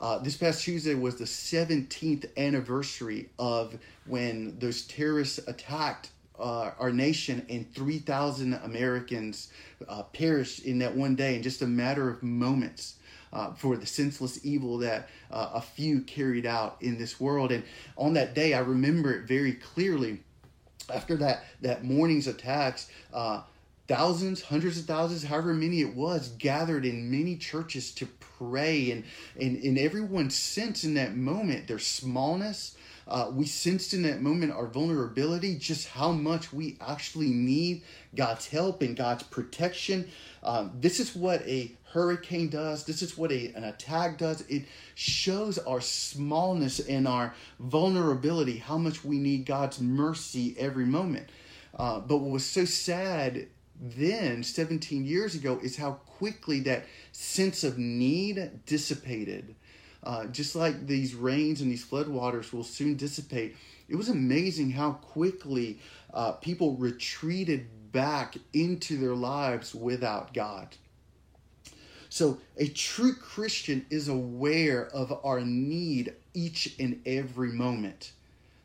[0.00, 6.90] Uh, this past Tuesday was the 17th anniversary of when those terrorists attacked uh, our
[6.90, 9.52] nation and 3,000 Americans
[9.88, 12.96] uh, perished in that one day in just a matter of moments.
[13.32, 17.50] Uh, for the senseless evil that uh, a few carried out in this world.
[17.50, 17.64] And
[17.96, 20.20] on that day, I remember it very clearly
[20.92, 23.40] after that that morning's attacks, uh,
[23.88, 28.06] thousands, hundreds of thousands, however many it was, gathered in many churches to
[28.50, 29.04] pray, and
[29.40, 32.76] and, and everyone sensed in that moment their smallness.
[33.08, 37.82] Uh, we sensed in that moment our vulnerability, just how much we actually need
[38.14, 40.08] God's help and God's protection.
[40.42, 42.84] Um, this is what a hurricane does.
[42.84, 44.42] This is what a, an attack does.
[44.42, 51.28] It shows our smallness and our vulnerability, how much we need God's mercy every moment.
[51.76, 53.48] Uh, but what was so sad
[53.82, 59.56] then, 17 years ago, is how quickly that sense of need dissipated.
[60.04, 63.56] Uh, just like these rains and these floodwaters will soon dissipate,
[63.88, 65.80] it was amazing how quickly
[66.14, 70.76] uh, people retreated back into their lives without God.
[72.08, 78.12] So, a true Christian is aware of our need each and every moment.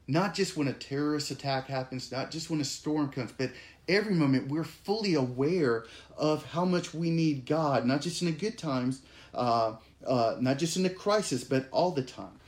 [0.08, 3.52] Not just when a terrorist attack happens, not just when a storm comes, but
[3.88, 5.86] every moment we're fully aware
[6.18, 9.02] of how much we need God, not just in the good times,
[9.34, 12.40] uh, uh, not just in the crisis, but all the time.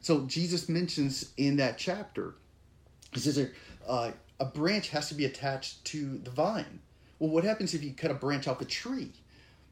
[0.00, 2.34] So Jesus mentions in that chapter,
[3.12, 3.50] he says
[3.86, 6.80] uh, a branch has to be attached to the vine.
[7.18, 9.12] Well, what happens if you cut a branch off a tree?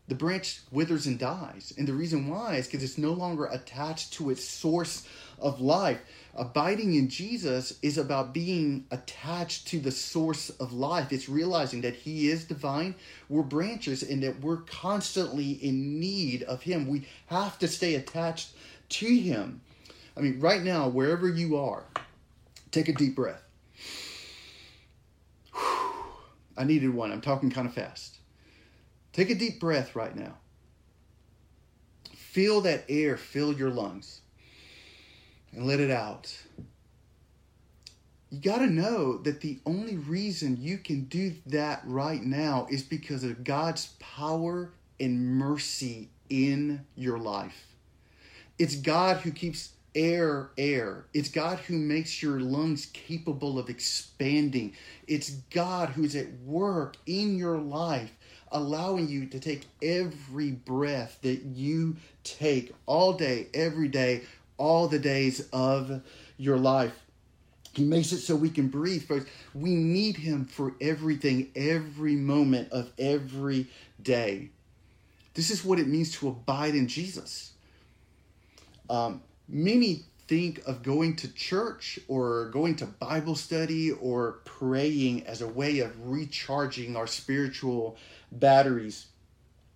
[0.09, 1.73] The branch withers and dies.
[1.77, 5.07] And the reason why is because it's no longer attached to its source
[5.39, 6.01] of life.
[6.39, 11.11] Abiding in Jesus is about being attached to the source of life.
[11.11, 12.95] It's realizing that He is divine,
[13.31, 16.89] we're branches, and that we're constantly in need of Him.
[16.89, 18.51] We have to stay attached
[18.91, 19.63] to Him.
[20.15, 21.85] I mean, right now, wherever you are,
[22.71, 23.43] take a deep breath.
[25.55, 27.13] I needed one.
[27.13, 28.19] I'm talking kind of fast.
[29.15, 30.35] Take a deep breath right now.
[32.15, 34.21] Feel that air fill your lungs
[35.57, 36.37] and let it out.
[38.31, 42.83] You got to know that the only reason you can do that right now is
[42.83, 47.67] because of God's power and mercy in your life.
[48.59, 51.07] It's God who keeps air air.
[51.15, 54.75] It's God who makes your lungs capable of expanding.
[55.07, 58.13] It's God who's at work in your life,
[58.53, 64.23] allowing you to take every breath that you take all day, every day,
[64.59, 66.03] all the days of
[66.37, 66.95] your life.
[67.73, 69.27] He makes it so we can breathe, folks.
[69.55, 73.67] We need Him for everything, every moment of every
[74.03, 74.51] day.
[75.35, 77.53] This is what it means to abide in Jesus.
[78.89, 85.43] Um, many think of going to church or going to Bible study or praying as
[85.43, 87.97] a way of recharging our spiritual
[88.33, 89.07] batteries.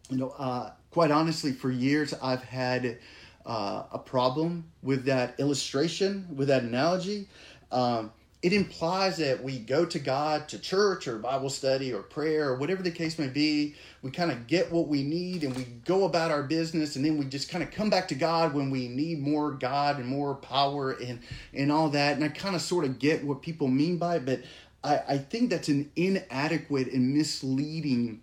[0.09, 2.99] You know, uh, quite honestly, for years I've had
[3.47, 7.29] uh, a problem with that illustration, with that analogy.
[7.73, 12.49] Um, it implies that we go to God, to church or Bible study or prayer
[12.49, 13.75] or whatever the case may be.
[14.03, 17.19] We kind of get what we need and we go about our business, and then
[17.19, 20.35] we just kind of come back to God when we need more God and more
[20.37, 21.21] power and
[21.53, 22.17] and all that.
[22.17, 24.41] And I kind of sort of get what people mean by it, but
[24.83, 28.23] I, I think that's an inadequate and misleading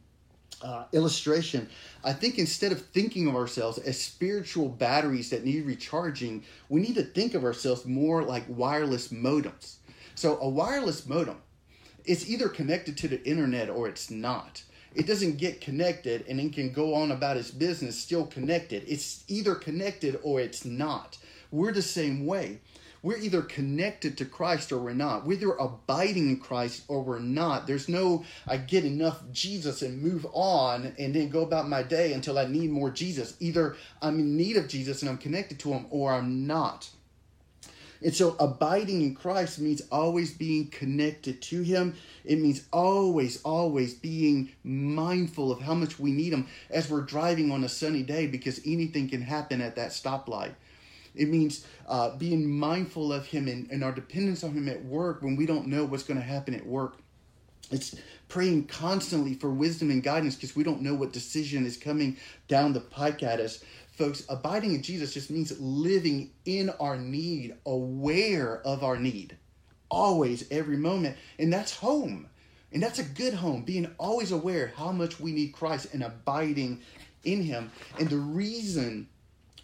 [0.61, 1.69] uh, illustration.
[2.03, 6.95] I think instead of thinking of ourselves as spiritual batteries that need recharging, we need
[6.95, 9.77] to think of ourselves more like wireless modems
[10.17, 11.37] so a wireless modem
[12.03, 14.63] is either connected to the internet or it's not.
[14.95, 18.83] It doesn't get connected and then can go on about its business still connected.
[18.87, 21.19] It's either connected or it's not.
[21.51, 22.61] We're the same way.
[23.01, 25.25] We're either connected to Christ or we're not.
[25.25, 27.67] We're either abiding in Christ or we're not.
[27.67, 32.13] There's no, I get enough Jesus and move on and then go about my day
[32.13, 33.35] until I need more Jesus.
[33.39, 36.89] Either I'm in need of Jesus and I'm connected to Him or I'm not.
[38.01, 41.95] And so abiding in Christ means always being connected to Him.
[42.23, 47.51] It means always, always being mindful of how much we need Him as we're driving
[47.51, 50.53] on a sunny day because anything can happen at that stoplight.
[51.15, 55.21] It means uh, being mindful of Him and, and our dependence on Him at work
[55.21, 56.97] when we don't know what's going to happen at work.
[57.71, 57.95] It's
[58.27, 62.73] praying constantly for wisdom and guidance because we don't know what decision is coming down
[62.73, 63.63] the pike at us.
[63.91, 69.35] Folks, abiding in Jesus just means living in our need, aware of our need,
[69.89, 71.17] always, every moment.
[71.39, 72.27] And that's home.
[72.71, 76.81] And that's a good home, being always aware how much we need Christ and abiding
[77.23, 77.71] in Him.
[77.97, 79.07] And the reason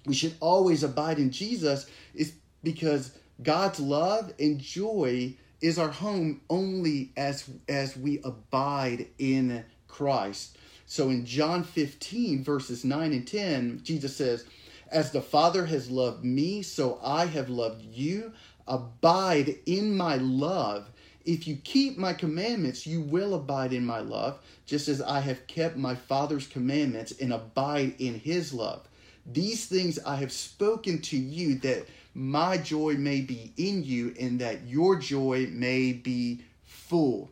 [0.06, 6.42] we should always abide in Jesus is because God's love and joy is our home
[6.50, 10.58] only as as we abide in Christ.
[10.86, 14.46] So in John 15, verses 9 and 10, Jesus says,
[14.92, 18.34] As the Father has loved me, so I have loved you.
[18.68, 20.90] Abide in my love.
[21.26, 25.48] If you keep my commandments, you will abide in my love, just as I have
[25.48, 28.88] kept my Father's commandments and abide in his love.
[29.26, 34.40] These things I have spoken to you that my joy may be in you and
[34.40, 37.32] that your joy may be full.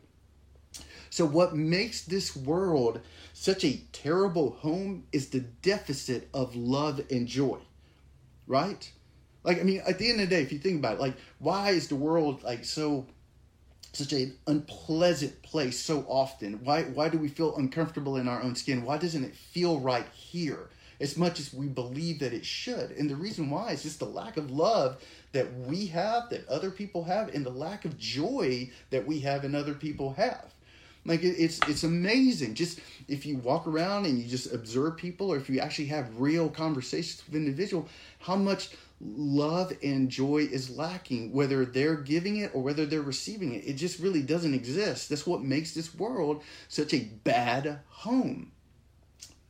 [1.10, 3.00] So, what makes this world
[3.34, 7.58] such a terrible home is the deficit of love and joy,
[8.46, 8.90] right?
[9.44, 11.16] Like, I mean, at the end of the day, if you think about it, like,
[11.38, 13.06] why is the world like so,
[13.92, 16.64] such an unpleasant place so often?
[16.64, 18.84] Why, why do we feel uncomfortable in our own skin?
[18.84, 20.70] Why doesn't it feel right here
[21.02, 22.92] as much as we believe that it should?
[22.92, 26.70] And the reason why is just the lack of love that we have, that other
[26.70, 30.54] people have, and the lack of joy that we have and other people have.
[31.04, 32.54] Like it's it's amazing.
[32.54, 32.78] Just
[33.08, 36.48] if you walk around and you just observe people, or if you actually have real
[36.48, 37.88] conversations with individual,
[38.20, 43.52] how much love and joy is lacking, whether they're giving it or whether they're receiving
[43.52, 43.66] it.
[43.66, 45.08] It just really doesn't exist.
[45.08, 48.52] That's what makes this world such a bad home.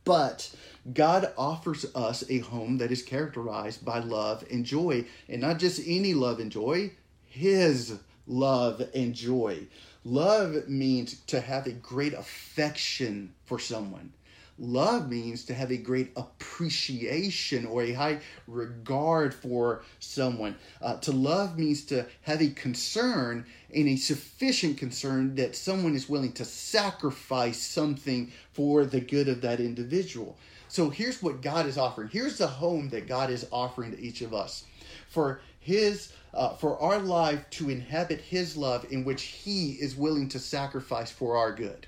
[0.05, 0.53] But
[0.91, 5.81] God offers us a home that is characterized by love and joy, and not just
[5.85, 6.91] any love and joy,
[7.25, 9.67] His love and joy.
[10.03, 14.11] Love means to have a great affection for someone.
[14.59, 20.55] Love means to have a great appreciation or a high regard for someone.
[20.81, 26.07] Uh, to love means to have a concern and a sufficient concern that someone is
[26.07, 30.37] willing to sacrifice something for the good of that individual.
[30.73, 32.07] So here's what God is offering.
[32.07, 34.65] Here's the home that God is offering to each of us.
[35.07, 40.29] For his uh, for our life to inhabit his love in which he is willing
[40.29, 41.85] to sacrifice for our good.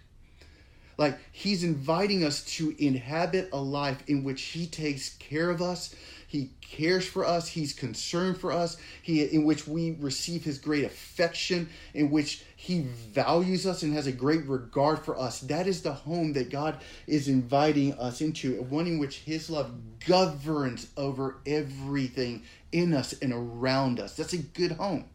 [0.99, 5.95] Like he's inviting us to inhabit a life in which he takes care of us,
[6.27, 10.83] he cares for us, he's concerned for us, he in which we receive his great
[10.83, 15.39] affection, in which he values us and has a great regard for us.
[15.41, 19.71] That is the home that God is inviting us into, one in which his love
[20.07, 22.41] governs over everything
[22.71, 24.17] in us and around us.
[24.17, 25.05] That's a good home.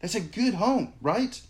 [0.00, 1.40] That's a good home, right?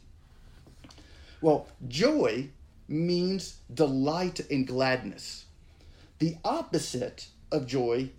[1.41, 2.51] Well, joy
[2.87, 5.47] means delight and gladness.
[6.19, 8.11] The opposite of joy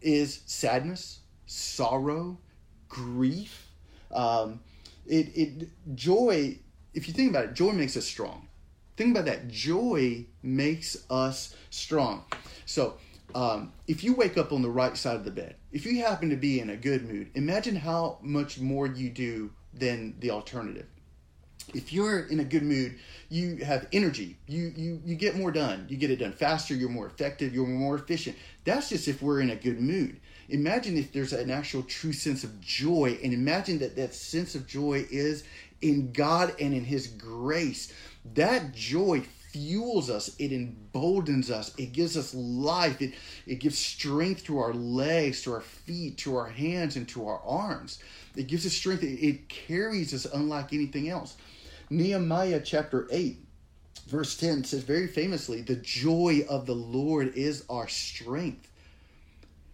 [0.00, 2.38] is sadness, sorrow,
[2.88, 3.68] grief.
[4.10, 4.60] Um,
[5.06, 6.58] it, it joy.
[6.94, 8.48] If you think about it, joy makes us strong.
[8.96, 9.48] Think about that.
[9.48, 12.24] Joy makes us strong.
[12.66, 12.94] So,
[13.34, 16.30] um, if you wake up on the right side of the bed, if you happen
[16.30, 20.86] to be in a good mood, imagine how much more you do than the alternative
[21.74, 22.96] if you're in a good mood,
[23.28, 24.36] you have energy.
[24.46, 25.86] You you you get more done.
[25.88, 26.74] You get it done faster.
[26.74, 27.54] You're more effective.
[27.54, 28.36] You're more efficient.
[28.64, 30.20] That's just if we're in a good mood.
[30.48, 34.66] Imagine if there's an actual true sense of joy, and imagine that that sense of
[34.66, 35.44] joy is
[35.82, 37.92] in God and in His grace.
[38.34, 39.22] That joy
[39.52, 40.36] fuels us.
[40.38, 41.74] It emboldens us.
[41.76, 43.00] It gives us life.
[43.02, 43.14] It,
[43.46, 47.40] it gives strength to our legs to our feet to our hands and to our
[47.44, 47.98] arms.
[48.36, 49.02] It gives us strength.
[49.02, 51.36] It, it carries us unlike anything else.
[51.90, 53.38] Nehemiah chapter 8,
[54.06, 58.69] verse 10 says very famously, The joy of the Lord is our strength.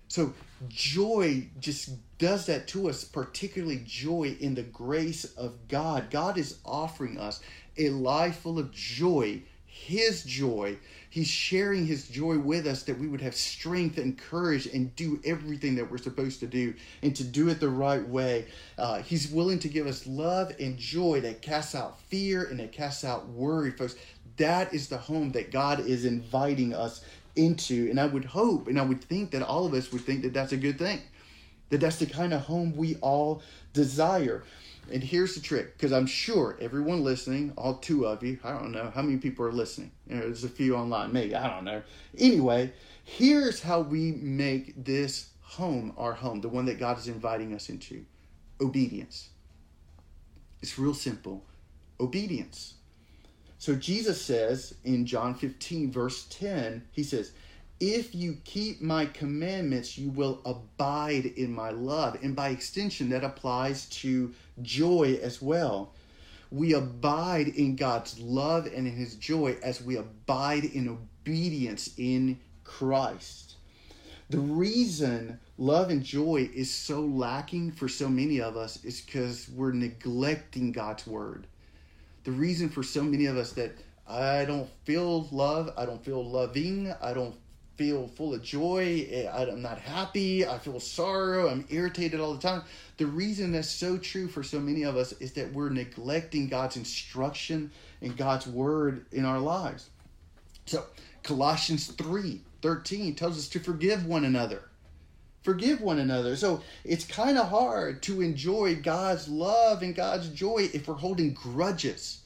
[0.09, 0.33] So,
[0.69, 6.11] joy just does that to us, particularly joy in the grace of God.
[6.11, 7.41] God is offering us
[7.77, 10.79] a life full of joy, His joy,
[11.17, 15.19] He's sharing his joy with us that we would have strength and courage and do
[15.25, 18.49] everything that we're supposed to do and to do it the right way.
[18.77, 22.71] Uh, he's willing to give us love and joy that casts out fear and that
[22.71, 23.97] casts out worry, folks.
[24.37, 27.03] That is the home that God is inviting us
[27.37, 27.89] into.
[27.91, 30.33] And I would hope and I would think that all of us would think that
[30.33, 31.01] that's a good thing,
[31.71, 34.45] that that's the kind of home we all desire.
[34.93, 38.71] And here's the trick, because I'm sure everyone listening, all two of you, I don't
[38.71, 39.91] know how many people are listening.
[40.09, 41.83] You know, there's a few online, maybe, I don't know.
[42.17, 42.73] Anyway,
[43.03, 47.69] here's how we make this home our home, the one that God is inviting us
[47.69, 48.05] into
[48.61, 49.31] obedience.
[50.63, 51.45] It's real simple
[51.99, 52.75] obedience.
[53.59, 57.33] So Jesus says in John 15, verse 10, he says,
[57.79, 62.19] if you keep my commandments, you will abide in my love.
[62.23, 64.33] And by extension, that applies to
[64.63, 65.93] joy as well.
[66.51, 72.39] We abide in God's love and in his joy as we abide in obedience in
[72.65, 73.57] Christ.
[74.31, 79.49] The reason love and joy is so lacking for so many of us is because
[79.51, 81.47] we're neglecting God's word.
[82.27, 83.71] The reason for so many of us that
[84.05, 87.37] I don't feel love, I don't feel loving, I don't
[87.77, 89.07] feel full of joy.
[89.09, 90.45] Eh, I'm not happy.
[90.45, 91.49] I feel sorrow.
[91.49, 92.63] I'm irritated all the time.
[92.97, 96.77] The reason that's so true for so many of us is that we're neglecting God's
[96.77, 97.71] instruction
[98.01, 99.89] and God's word in our lives.
[100.65, 100.85] So,
[101.23, 104.63] Colossians 3 13 tells us to forgive one another.
[105.47, 106.37] Forgive one another.
[106.37, 111.33] So, it's kind of hard to enjoy God's love and God's joy if we're holding
[111.33, 112.19] grudges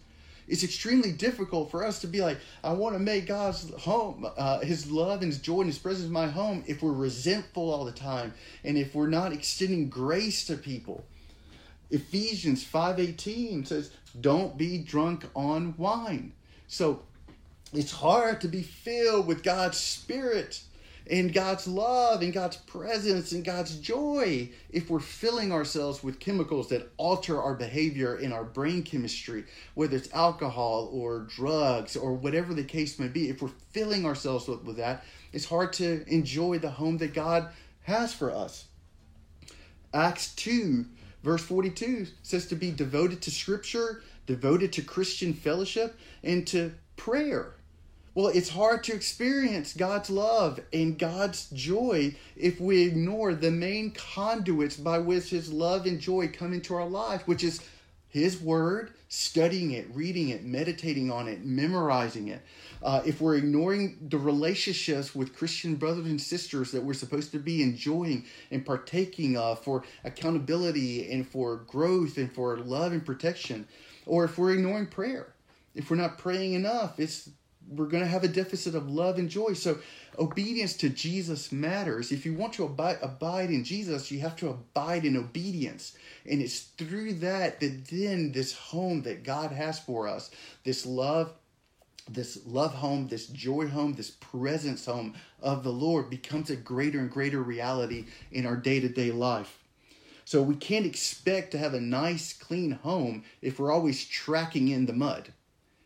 [0.51, 4.59] it's extremely difficult for us to be like, I want to make God's home, uh,
[4.61, 7.93] His love and His joy and His presence my home if we're resentful all the
[7.93, 11.05] time and if we're not extending grace to people.
[11.91, 13.91] Ephesians 5:18 says,
[14.21, 16.33] "Don't be drunk on wine."
[16.67, 17.03] So
[17.73, 20.63] it's hard to be filled with God's spirit
[21.09, 26.69] and God's love and God's presence and God's joy if we're filling ourselves with chemicals
[26.69, 29.45] that alter our behavior in our brain chemistry,
[29.75, 33.29] whether it's alcohol or drugs or whatever the case may be.
[33.29, 37.51] If we're filling ourselves with, with that, it's hard to enjoy the home that God
[37.83, 38.67] has for us.
[39.93, 40.85] Acts 2,
[41.23, 47.55] verse 42 says to be devoted to Scripture, devoted to Christian fellowship, and to prayer.
[48.21, 53.93] Well, it's hard to experience God's love and God's joy if we ignore the main
[53.93, 57.63] conduits by which His love and joy come into our life, which is
[58.11, 62.43] His Word, studying it, reading it, meditating on it, memorizing it.
[62.83, 67.39] Uh, if we're ignoring the relationships with Christian brothers and sisters that we're supposed to
[67.39, 73.67] be enjoying and partaking of for accountability and for growth and for love and protection,
[74.05, 75.33] or if we're ignoring prayer,
[75.75, 77.31] if we're not praying enough, it's
[77.71, 79.53] we're going to have a deficit of love and joy.
[79.53, 79.79] So,
[80.19, 82.11] obedience to Jesus matters.
[82.11, 85.97] If you want to abide, abide in Jesus, you have to abide in obedience.
[86.29, 90.31] And it's through that that then this home that God has for us,
[90.65, 91.33] this love,
[92.09, 96.99] this love home, this joy home, this presence home of the Lord becomes a greater
[96.99, 99.63] and greater reality in our day to day life.
[100.25, 104.87] So, we can't expect to have a nice, clean home if we're always tracking in
[104.87, 105.33] the mud.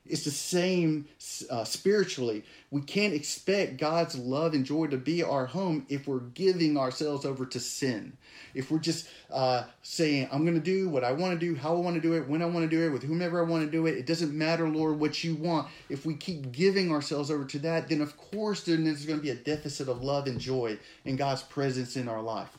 [0.07, 1.07] It's the same
[1.49, 2.45] uh, spiritually.
[2.71, 7.25] We can't expect God's love and joy to be our home if we're giving ourselves
[7.25, 8.19] over to sin.
[8.53, 11.75] If we're just uh, saying, I'm going to do what I want to do, how
[11.75, 13.65] I want to do it, when I want to do it, with whomever I want
[13.65, 15.69] to do it, it doesn't matter, Lord, what you want.
[15.89, 19.23] If we keep giving ourselves over to that, then of course then there's going to
[19.23, 22.59] be a deficit of love and joy and God's presence in our life.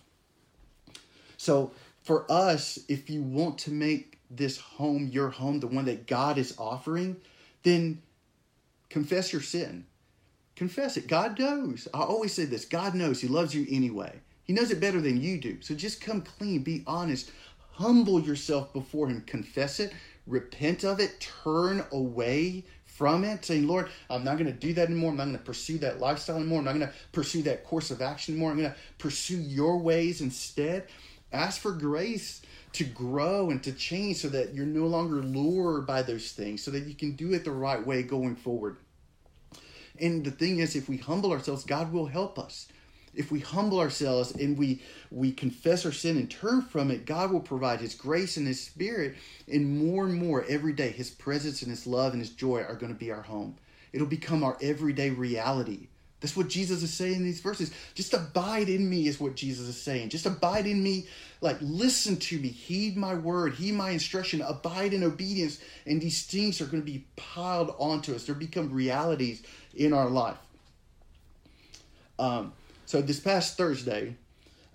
[1.37, 6.07] So for us, if you want to make this home your home, the one that
[6.07, 7.17] God is offering,
[7.65, 8.01] then
[8.89, 9.85] confess your sin.
[10.55, 11.07] Confess it.
[11.07, 11.89] God knows.
[11.93, 13.19] I always say this God knows.
[13.19, 14.21] He loves you anyway.
[14.43, 15.57] He knows it better than you do.
[15.61, 17.31] So just come clean, be honest,
[17.71, 19.91] humble yourself before Him, confess it,
[20.27, 24.89] repent of it, turn away from it, saying, Lord, I'm not going to do that
[24.89, 25.09] anymore.
[25.09, 26.59] I'm not going to pursue that lifestyle anymore.
[26.59, 28.51] I'm not going to pursue that course of action anymore.
[28.51, 30.87] I'm going to pursue your ways instead.
[31.35, 32.41] Ask for grace
[32.73, 36.71] to grow and to change so that you're no longer lured by those things, so
[36.71, 38.77] that you can do it the right way going forward.
[39.99, 42.67] And the thing is, if we humble ourselves, God will help us.
[43.13, 44.81] If we humble ourselves and we
[45.11, 48.61] we confess our sin and turn from it, God will provide His grace and His
[48.61, 49.15] Spirit,
[49.51, 52.75] and more and more every day, His presence and His love and His joy are
[52.75, 53.55] going to be our home.
[53.93, 55.87] It'll become our everyday reality.
[56.19, 57.71] That's what Jesus is saying in these verses.
[57.93, 60.09] Just abide in me is what Jesus is saying.
[60.09, 61.07] Just abide in me.
[61.45, 62.47] Like, listen to me.
[62.47, 63.53] Heed my word.
[63.53, 64.41] Heed my instruction.
[64.41, 65.59] Abide in obedience.
[65.85, 68.25] And these things are going to be piled onto us.
[68.25, 69.43] They become realities
[69.75, 70.37] in our life.
[72.17, 72.51] Um,
[72.87, 74.15] so this past Thursday,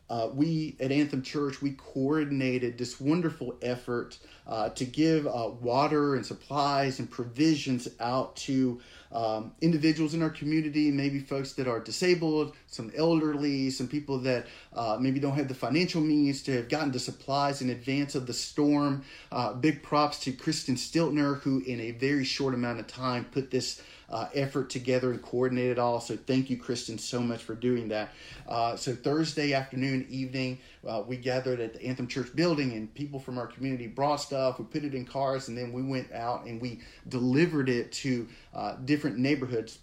[0.08, 6.14] uh, we at Anthem Church we coordinated this wonderful effort uh, to give uh, water
[6.14, 8.80] and supplies and provisions out to
[9.12, 14.46] um, individuals in our community, maybe folks that are disabled, some elderly, some people that
[14.72, 18.26] uh, maybe don't have the financial means to have gotten the supplies in advance of
[18.26, 19.04] the storm.
[19.32, 23.50] Uh, big props to Kristen Stiltner, who in a very short amount of time put
[23.50, 26.00] this uh, effort together and coordinate it all.
[26.00, 28.10] So thank you, Kristen, so much for doing that.
[28.48, 33.20] Uh, so Thursday afternoon, evening, uh, we gathered at the Anthem Church building, and people
[33.20, 34.58] from our community brought stuff.
[34.58, 38.26] We put it in cars, and then we went out and we delivered it to
[38.54, 39.78] uh, different neighborhoods.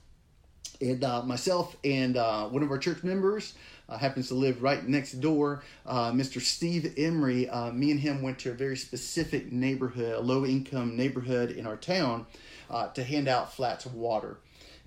[0.79, 3.55] And uh, myself and uh, one of our church members.
[3.89, 5.63] Uh, happens to live right next door.
[5.85, 6.41] Uh, Mr.
[6.41, 10.97] Steve Emery, uh, me and him went to a very specific neighborhood, a low income
[10.97, 12.25] neighborhood in our town,
[12.69, 14.37] uh, to hand out flats of water.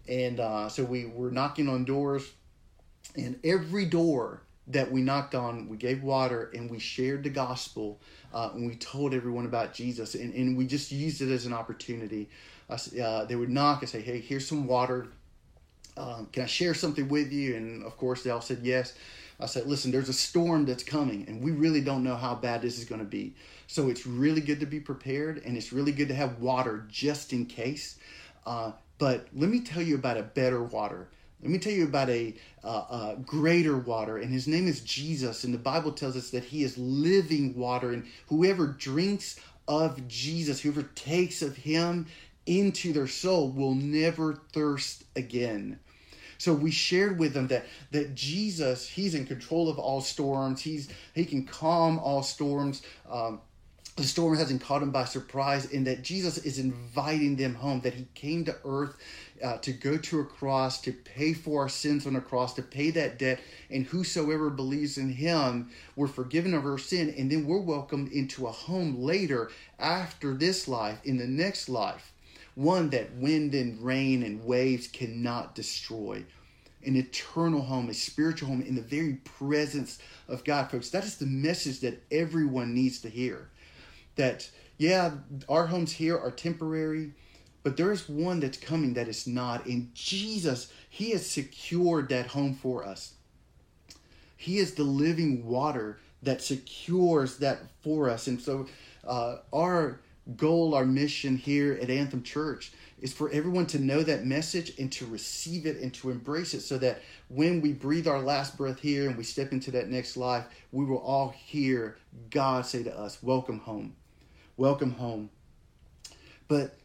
[0.08, 2.30] And uh, so we were knocking on doors,
[3.16, 4.42] and every door
[4.72, 8.00] that we knocked on, we gave water and we shared the gospel
[8.32, 10.14] uh, and we told everyone about Jesus.
[10.14, 12.28] And, and we just used it as an opportunity.
[12.68, 15.08] Uh, they would knock and say, Hey, here's some water.
[16.00, 17.56] Um, can I share something with you?
[17.56, 18.94] And of course, they all said yes.
[19.38, 22.62] I said, Listen, there's a storm that's coming, and we really don't know how bad
[22.62, 23.34] this is going to be.
[23.66, 27.32] So it's really good to be prepared and it's really good to have water just
[27.32, 27.98] in case.
[28.44, 31.08] Uh, but let me tell you about a better water.
[31.40, 32.34] Let me tell you about a,
[32.64, 35.44] uh, greater water, and his name is Jesus.
[35.44, 40.60] And the Bible tells us that he is living water, and whoever drinks of Jesus,
[40.60, 42.06] whoever takes of him
[42.44, 45.78] into their soul, will never thirst again.
[46.40, 50.62] So we shared with them that that Jesus, He's in control of all storms.
[50.62, 52.80] He's He can calm all storms.
[53.10, 53.42] Um,
[53.96, 57.92] the storm hasn't caught him by surprise, and that Jesus is inviting them home, that
[57.92, 58.96] he came to earth
[59.44, 62.62] uh, to go to a cross, to pay for our sins on a cross, to
[62.62, 67.46] pay that debt, and whosoever believes in him, we're forgiven of our sin, and then
[67.46, 72.09] we're welcomed into a home later after this life, in the next life,
[72.60, 76.24] one that wind and rain and waves cannot destroy.
[76.84, 79.98] An eternal home, a spiritual home in the very presence
[80.28, 80.90] of God, folks.
[80.90, 83.50] That is the message that everyone needs to hear
[84.16, 85.12] that yeah,
[85.48, 87.12] our homes here are temporary,
[87.62, 89.66] but there is one that's coming that is not.
[89.66, 93.14] And Jesus, He has secured that home for us.
[94.36, 98.26] He is the living water that secures that for us.
[98.26, 98.66] And so,
[99.06, 100.00] uh, our
[100.36, 104.92] goal, our mission here at Anthem Church is for everyone to know that message and
[104.92, 108.80] to receive it and to embrace it so that when we breathe our last breath
[108.80, 111.96] here and we step into that next life, we will all hear
[112.28, 113.96] God say to us, Welcome home
[114.60, 115.30] welcome home.
[116.46, 116.76] But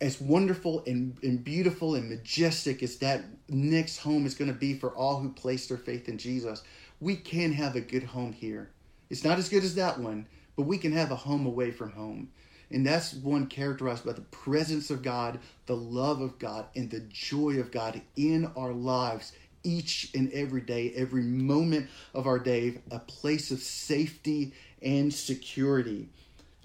[0.00, 4.74] as wonderful and, and beautiful and majestic as that next home is going to be
[4.74, 6.62] for all who place their faith in Jesus,
[7.00, 8.70] we can have a good home here.
[9.10, 11.90] It's not as good as that one, but we can have a home away from
[11.90, 12.30] home.
[12.70, 17.00] And that's one characterized by the presence of God, the love of God, and the
[17.00, 22.78] joy of God in our lives each and every day, every moment of our day,
[22.90, 24.52] a place of safety
[24.82, 26.08] and security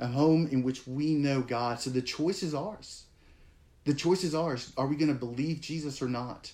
[0.01, 1.79] a home in which we know God.
[1.79, 3.03] So the choice is ours.
[3.85, 4.73] The choice is ours.
[4.75, 6.51] Are we going to believe Jesus or not?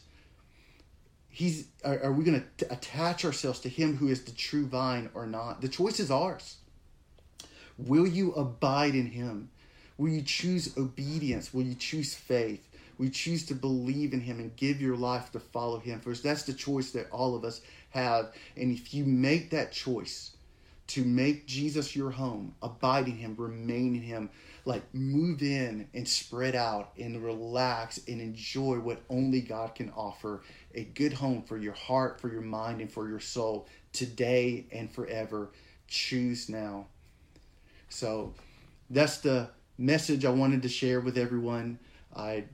[1.30, 5.10] He's, are, are we going to attach ourselves to Him who is the true vine
[5.14, 5.62] or not?
[5.62, 6.58] The choice is ours.
[7.78, 9.50] Will you abide in Him?
[9.98, 11.54] Will you choose obedience?
[11.54, 12.68] Will you choose faith?
[12.98, 16.00] Will you choose to believe in Him and give your life to follow Him?
[16.00, 17.62] First, that's the choice that all of us
[17.92, 18.34] have.
[18.56, 20.32] And if you make that choice,
[20.88, 24.30] to make Jesus your home, abide in Him, remain in Him,
[24.66, 30.42] like move in and spread out and relax and enjoy what only God can offer
[30.74, 34.90] a good home for your heart, for your mind, and for your soul today and
[34.90, 35.52] forever.
[35.88, 36.88] Choose now.
[37.90, 38.34] So
[38.90, 41.80] that's the message I wanted to share with everyone.
[42.16, 42.46] I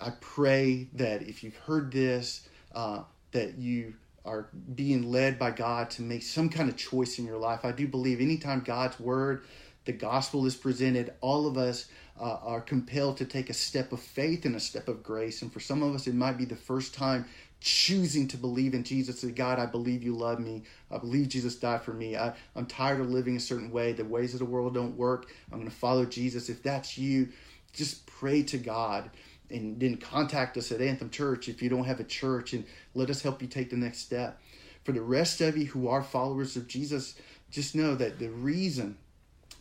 [0.00, 3.02] I pray that if you've heard this, uh,
[3.32, 7.38] that you are being led by God to make some kind of choice in your
[7.38, 7.64] life.
[7.64, 9.44] I do believe anytime God's word,
[9.84, 11.86] the gospel is presented, all of us
[12.18, 15.42] uh, are compelled to take a step of faith and a step of grace.
[15.42, 17.26] And for some of us, it might be the first time
[17.60, 19.20] choosing to believe in Jesus.
[19.20, 20.62] Say, God, I believe you love me.
[20.90, 22.16] I believe Jesus died for me.
[22.16, 23.92] I, I'm tired of living a certain way.
[23.92, 25.30] The ways of the world don't work.
[25.52, 26.48] I'm going to follow Jesus.
[26.48, 27.28] If that's you,
[27.72, 29.10] just pray to God
[29.50, 33.10] and then contact us at Anthem Church if you don't have a church and let
[33.10, 34.40] us help you take the next step.
[34.84, 37.14] For the rest of you who are followers of Jesus,
[37.50, 38.96] just know that the reason,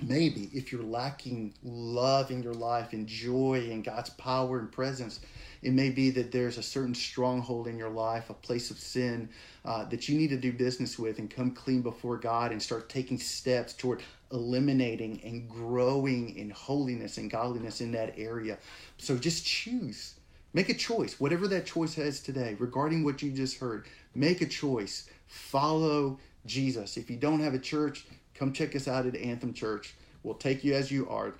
[0.01, 5.19] maybe, if you're lacking love in your life and joy and God's power and presence,
[5.61, 9.29] it may be that there's a certain stronghold in your life, a place of sin
[9.65, 12.89] uh, that you need to do business with and come clean before God and start
[12.89, 14.01] taking steps toward
[14.31, 18.57] eliminating and growing in holiness and godliness in that area.
[18.97, 20.15] So just choose.
[20.53, 23.85] Make a choice, whatever that choice has today, regarding what you just heard.
[24.15, 25.09] Make a choice.
[25.27, 26.97] Follow Jesus.
[26.97, 29.93] If you don't have a church, come check us out at Anthem Church.
[30.23, 31.35] We'll take you as you are,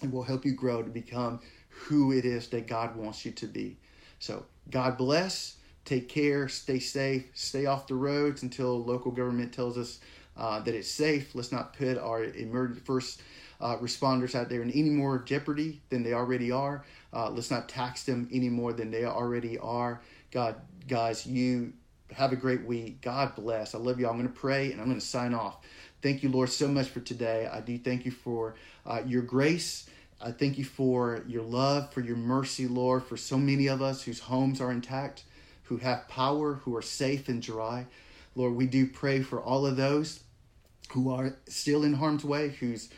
[0.00, 1.40] and we'll help you grow to become
[1.84, 3.76] who it is that God wants you to be.
[4.18, 5.56] So, God bless.
[5.84, 6.48] Take care.
[6.48, 7.26] Stay safe.
[7.34, 10.00] Stay off the roads until local government tells us
[10.36, 11.34] uh, that it's safe.
[11.34, 13.22] Let's not put our emergency first
[13.60, 16.84] uh, responders out there in any more jeopardy than they already are.
[17.12, 20.00] Uh, let's not tax them any more than they already are.
[20.30, 20.56] God,
[20.88, 21.72] guys, you
[22.12, 23.00] have a great week.
[23.00, 23.74] God bless.
[23.74, 24.08] I love you.
[24.08, 25.58] I'm going to pray and I'm going to sign off.
[26.02, 27.48] Thank you, Lord, so much for today.
[27.50, 28.54] I do thank you for
[28.84, 29.88] uh, your grace.
[30.20, 34.02] I thank you for your love, for your mercy, Lord, for so many of us
[34.02, 35.24] whose homes are intact,
[35.64, 37.86] who have power, who are safe and dry.
[38.34, 40.20] Lord, we do pray for all of those
[40.90, 42.88] who are still in harm's way, who's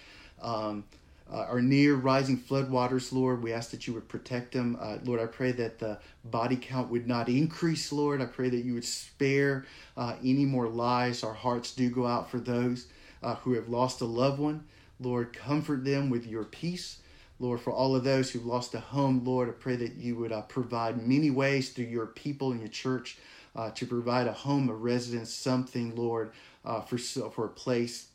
[0.40, 0.84] um,
[1.30, 3.42] uh, are near rising floodwaters, Lord.
[3.42, 4.78] We ask that you would protect them.
[4.80, 8.22] Uh, Lord, I pray that the body count would not increase, Lord.
[8.22, 9.66] I pray that you would spare
[9.96, 11.22] uh, any more lives.
[11.22, 12.86] Our hearts do go out for those
[13.22, 14.64] uh, who have lost a loved one.
[15.00, 16.98] Lord, comfort them with your peace.
[17.40, 20.32] Lord, for all of those who've lost a home, Lord, I pray that you would
[20.32, 23.18] uh, provide many ways through your people and your church
[23.54, 26.32] uh, to provide a home, a residence, something, Lord,
[26.64, 28.08] uh, for for a place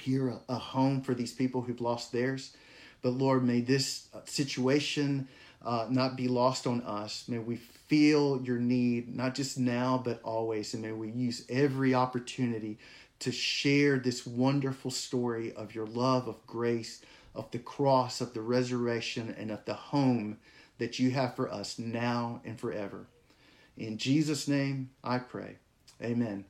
[0.00, 2.56] here, a, a, home for these people who've lost theirs.
[3.02, 5.28] But Lord, may this uh, situation
[5.64, 7.24] uh, not be lost on us.
[7.28, 10.74] May we feel your need, not just now, but always.
[10.74, 12.78] And may we use every opportunity
[13.20, 17.02] to share this wonderful story of your love, of grace,
[17.34, 20.38] of the cross, of the resurrection, and of the home
[20.78, 23.06] that you have for us now and forever.
[23.76, 25.56] In Jesus' name, I pray.
[26.02, 26.44] Amen.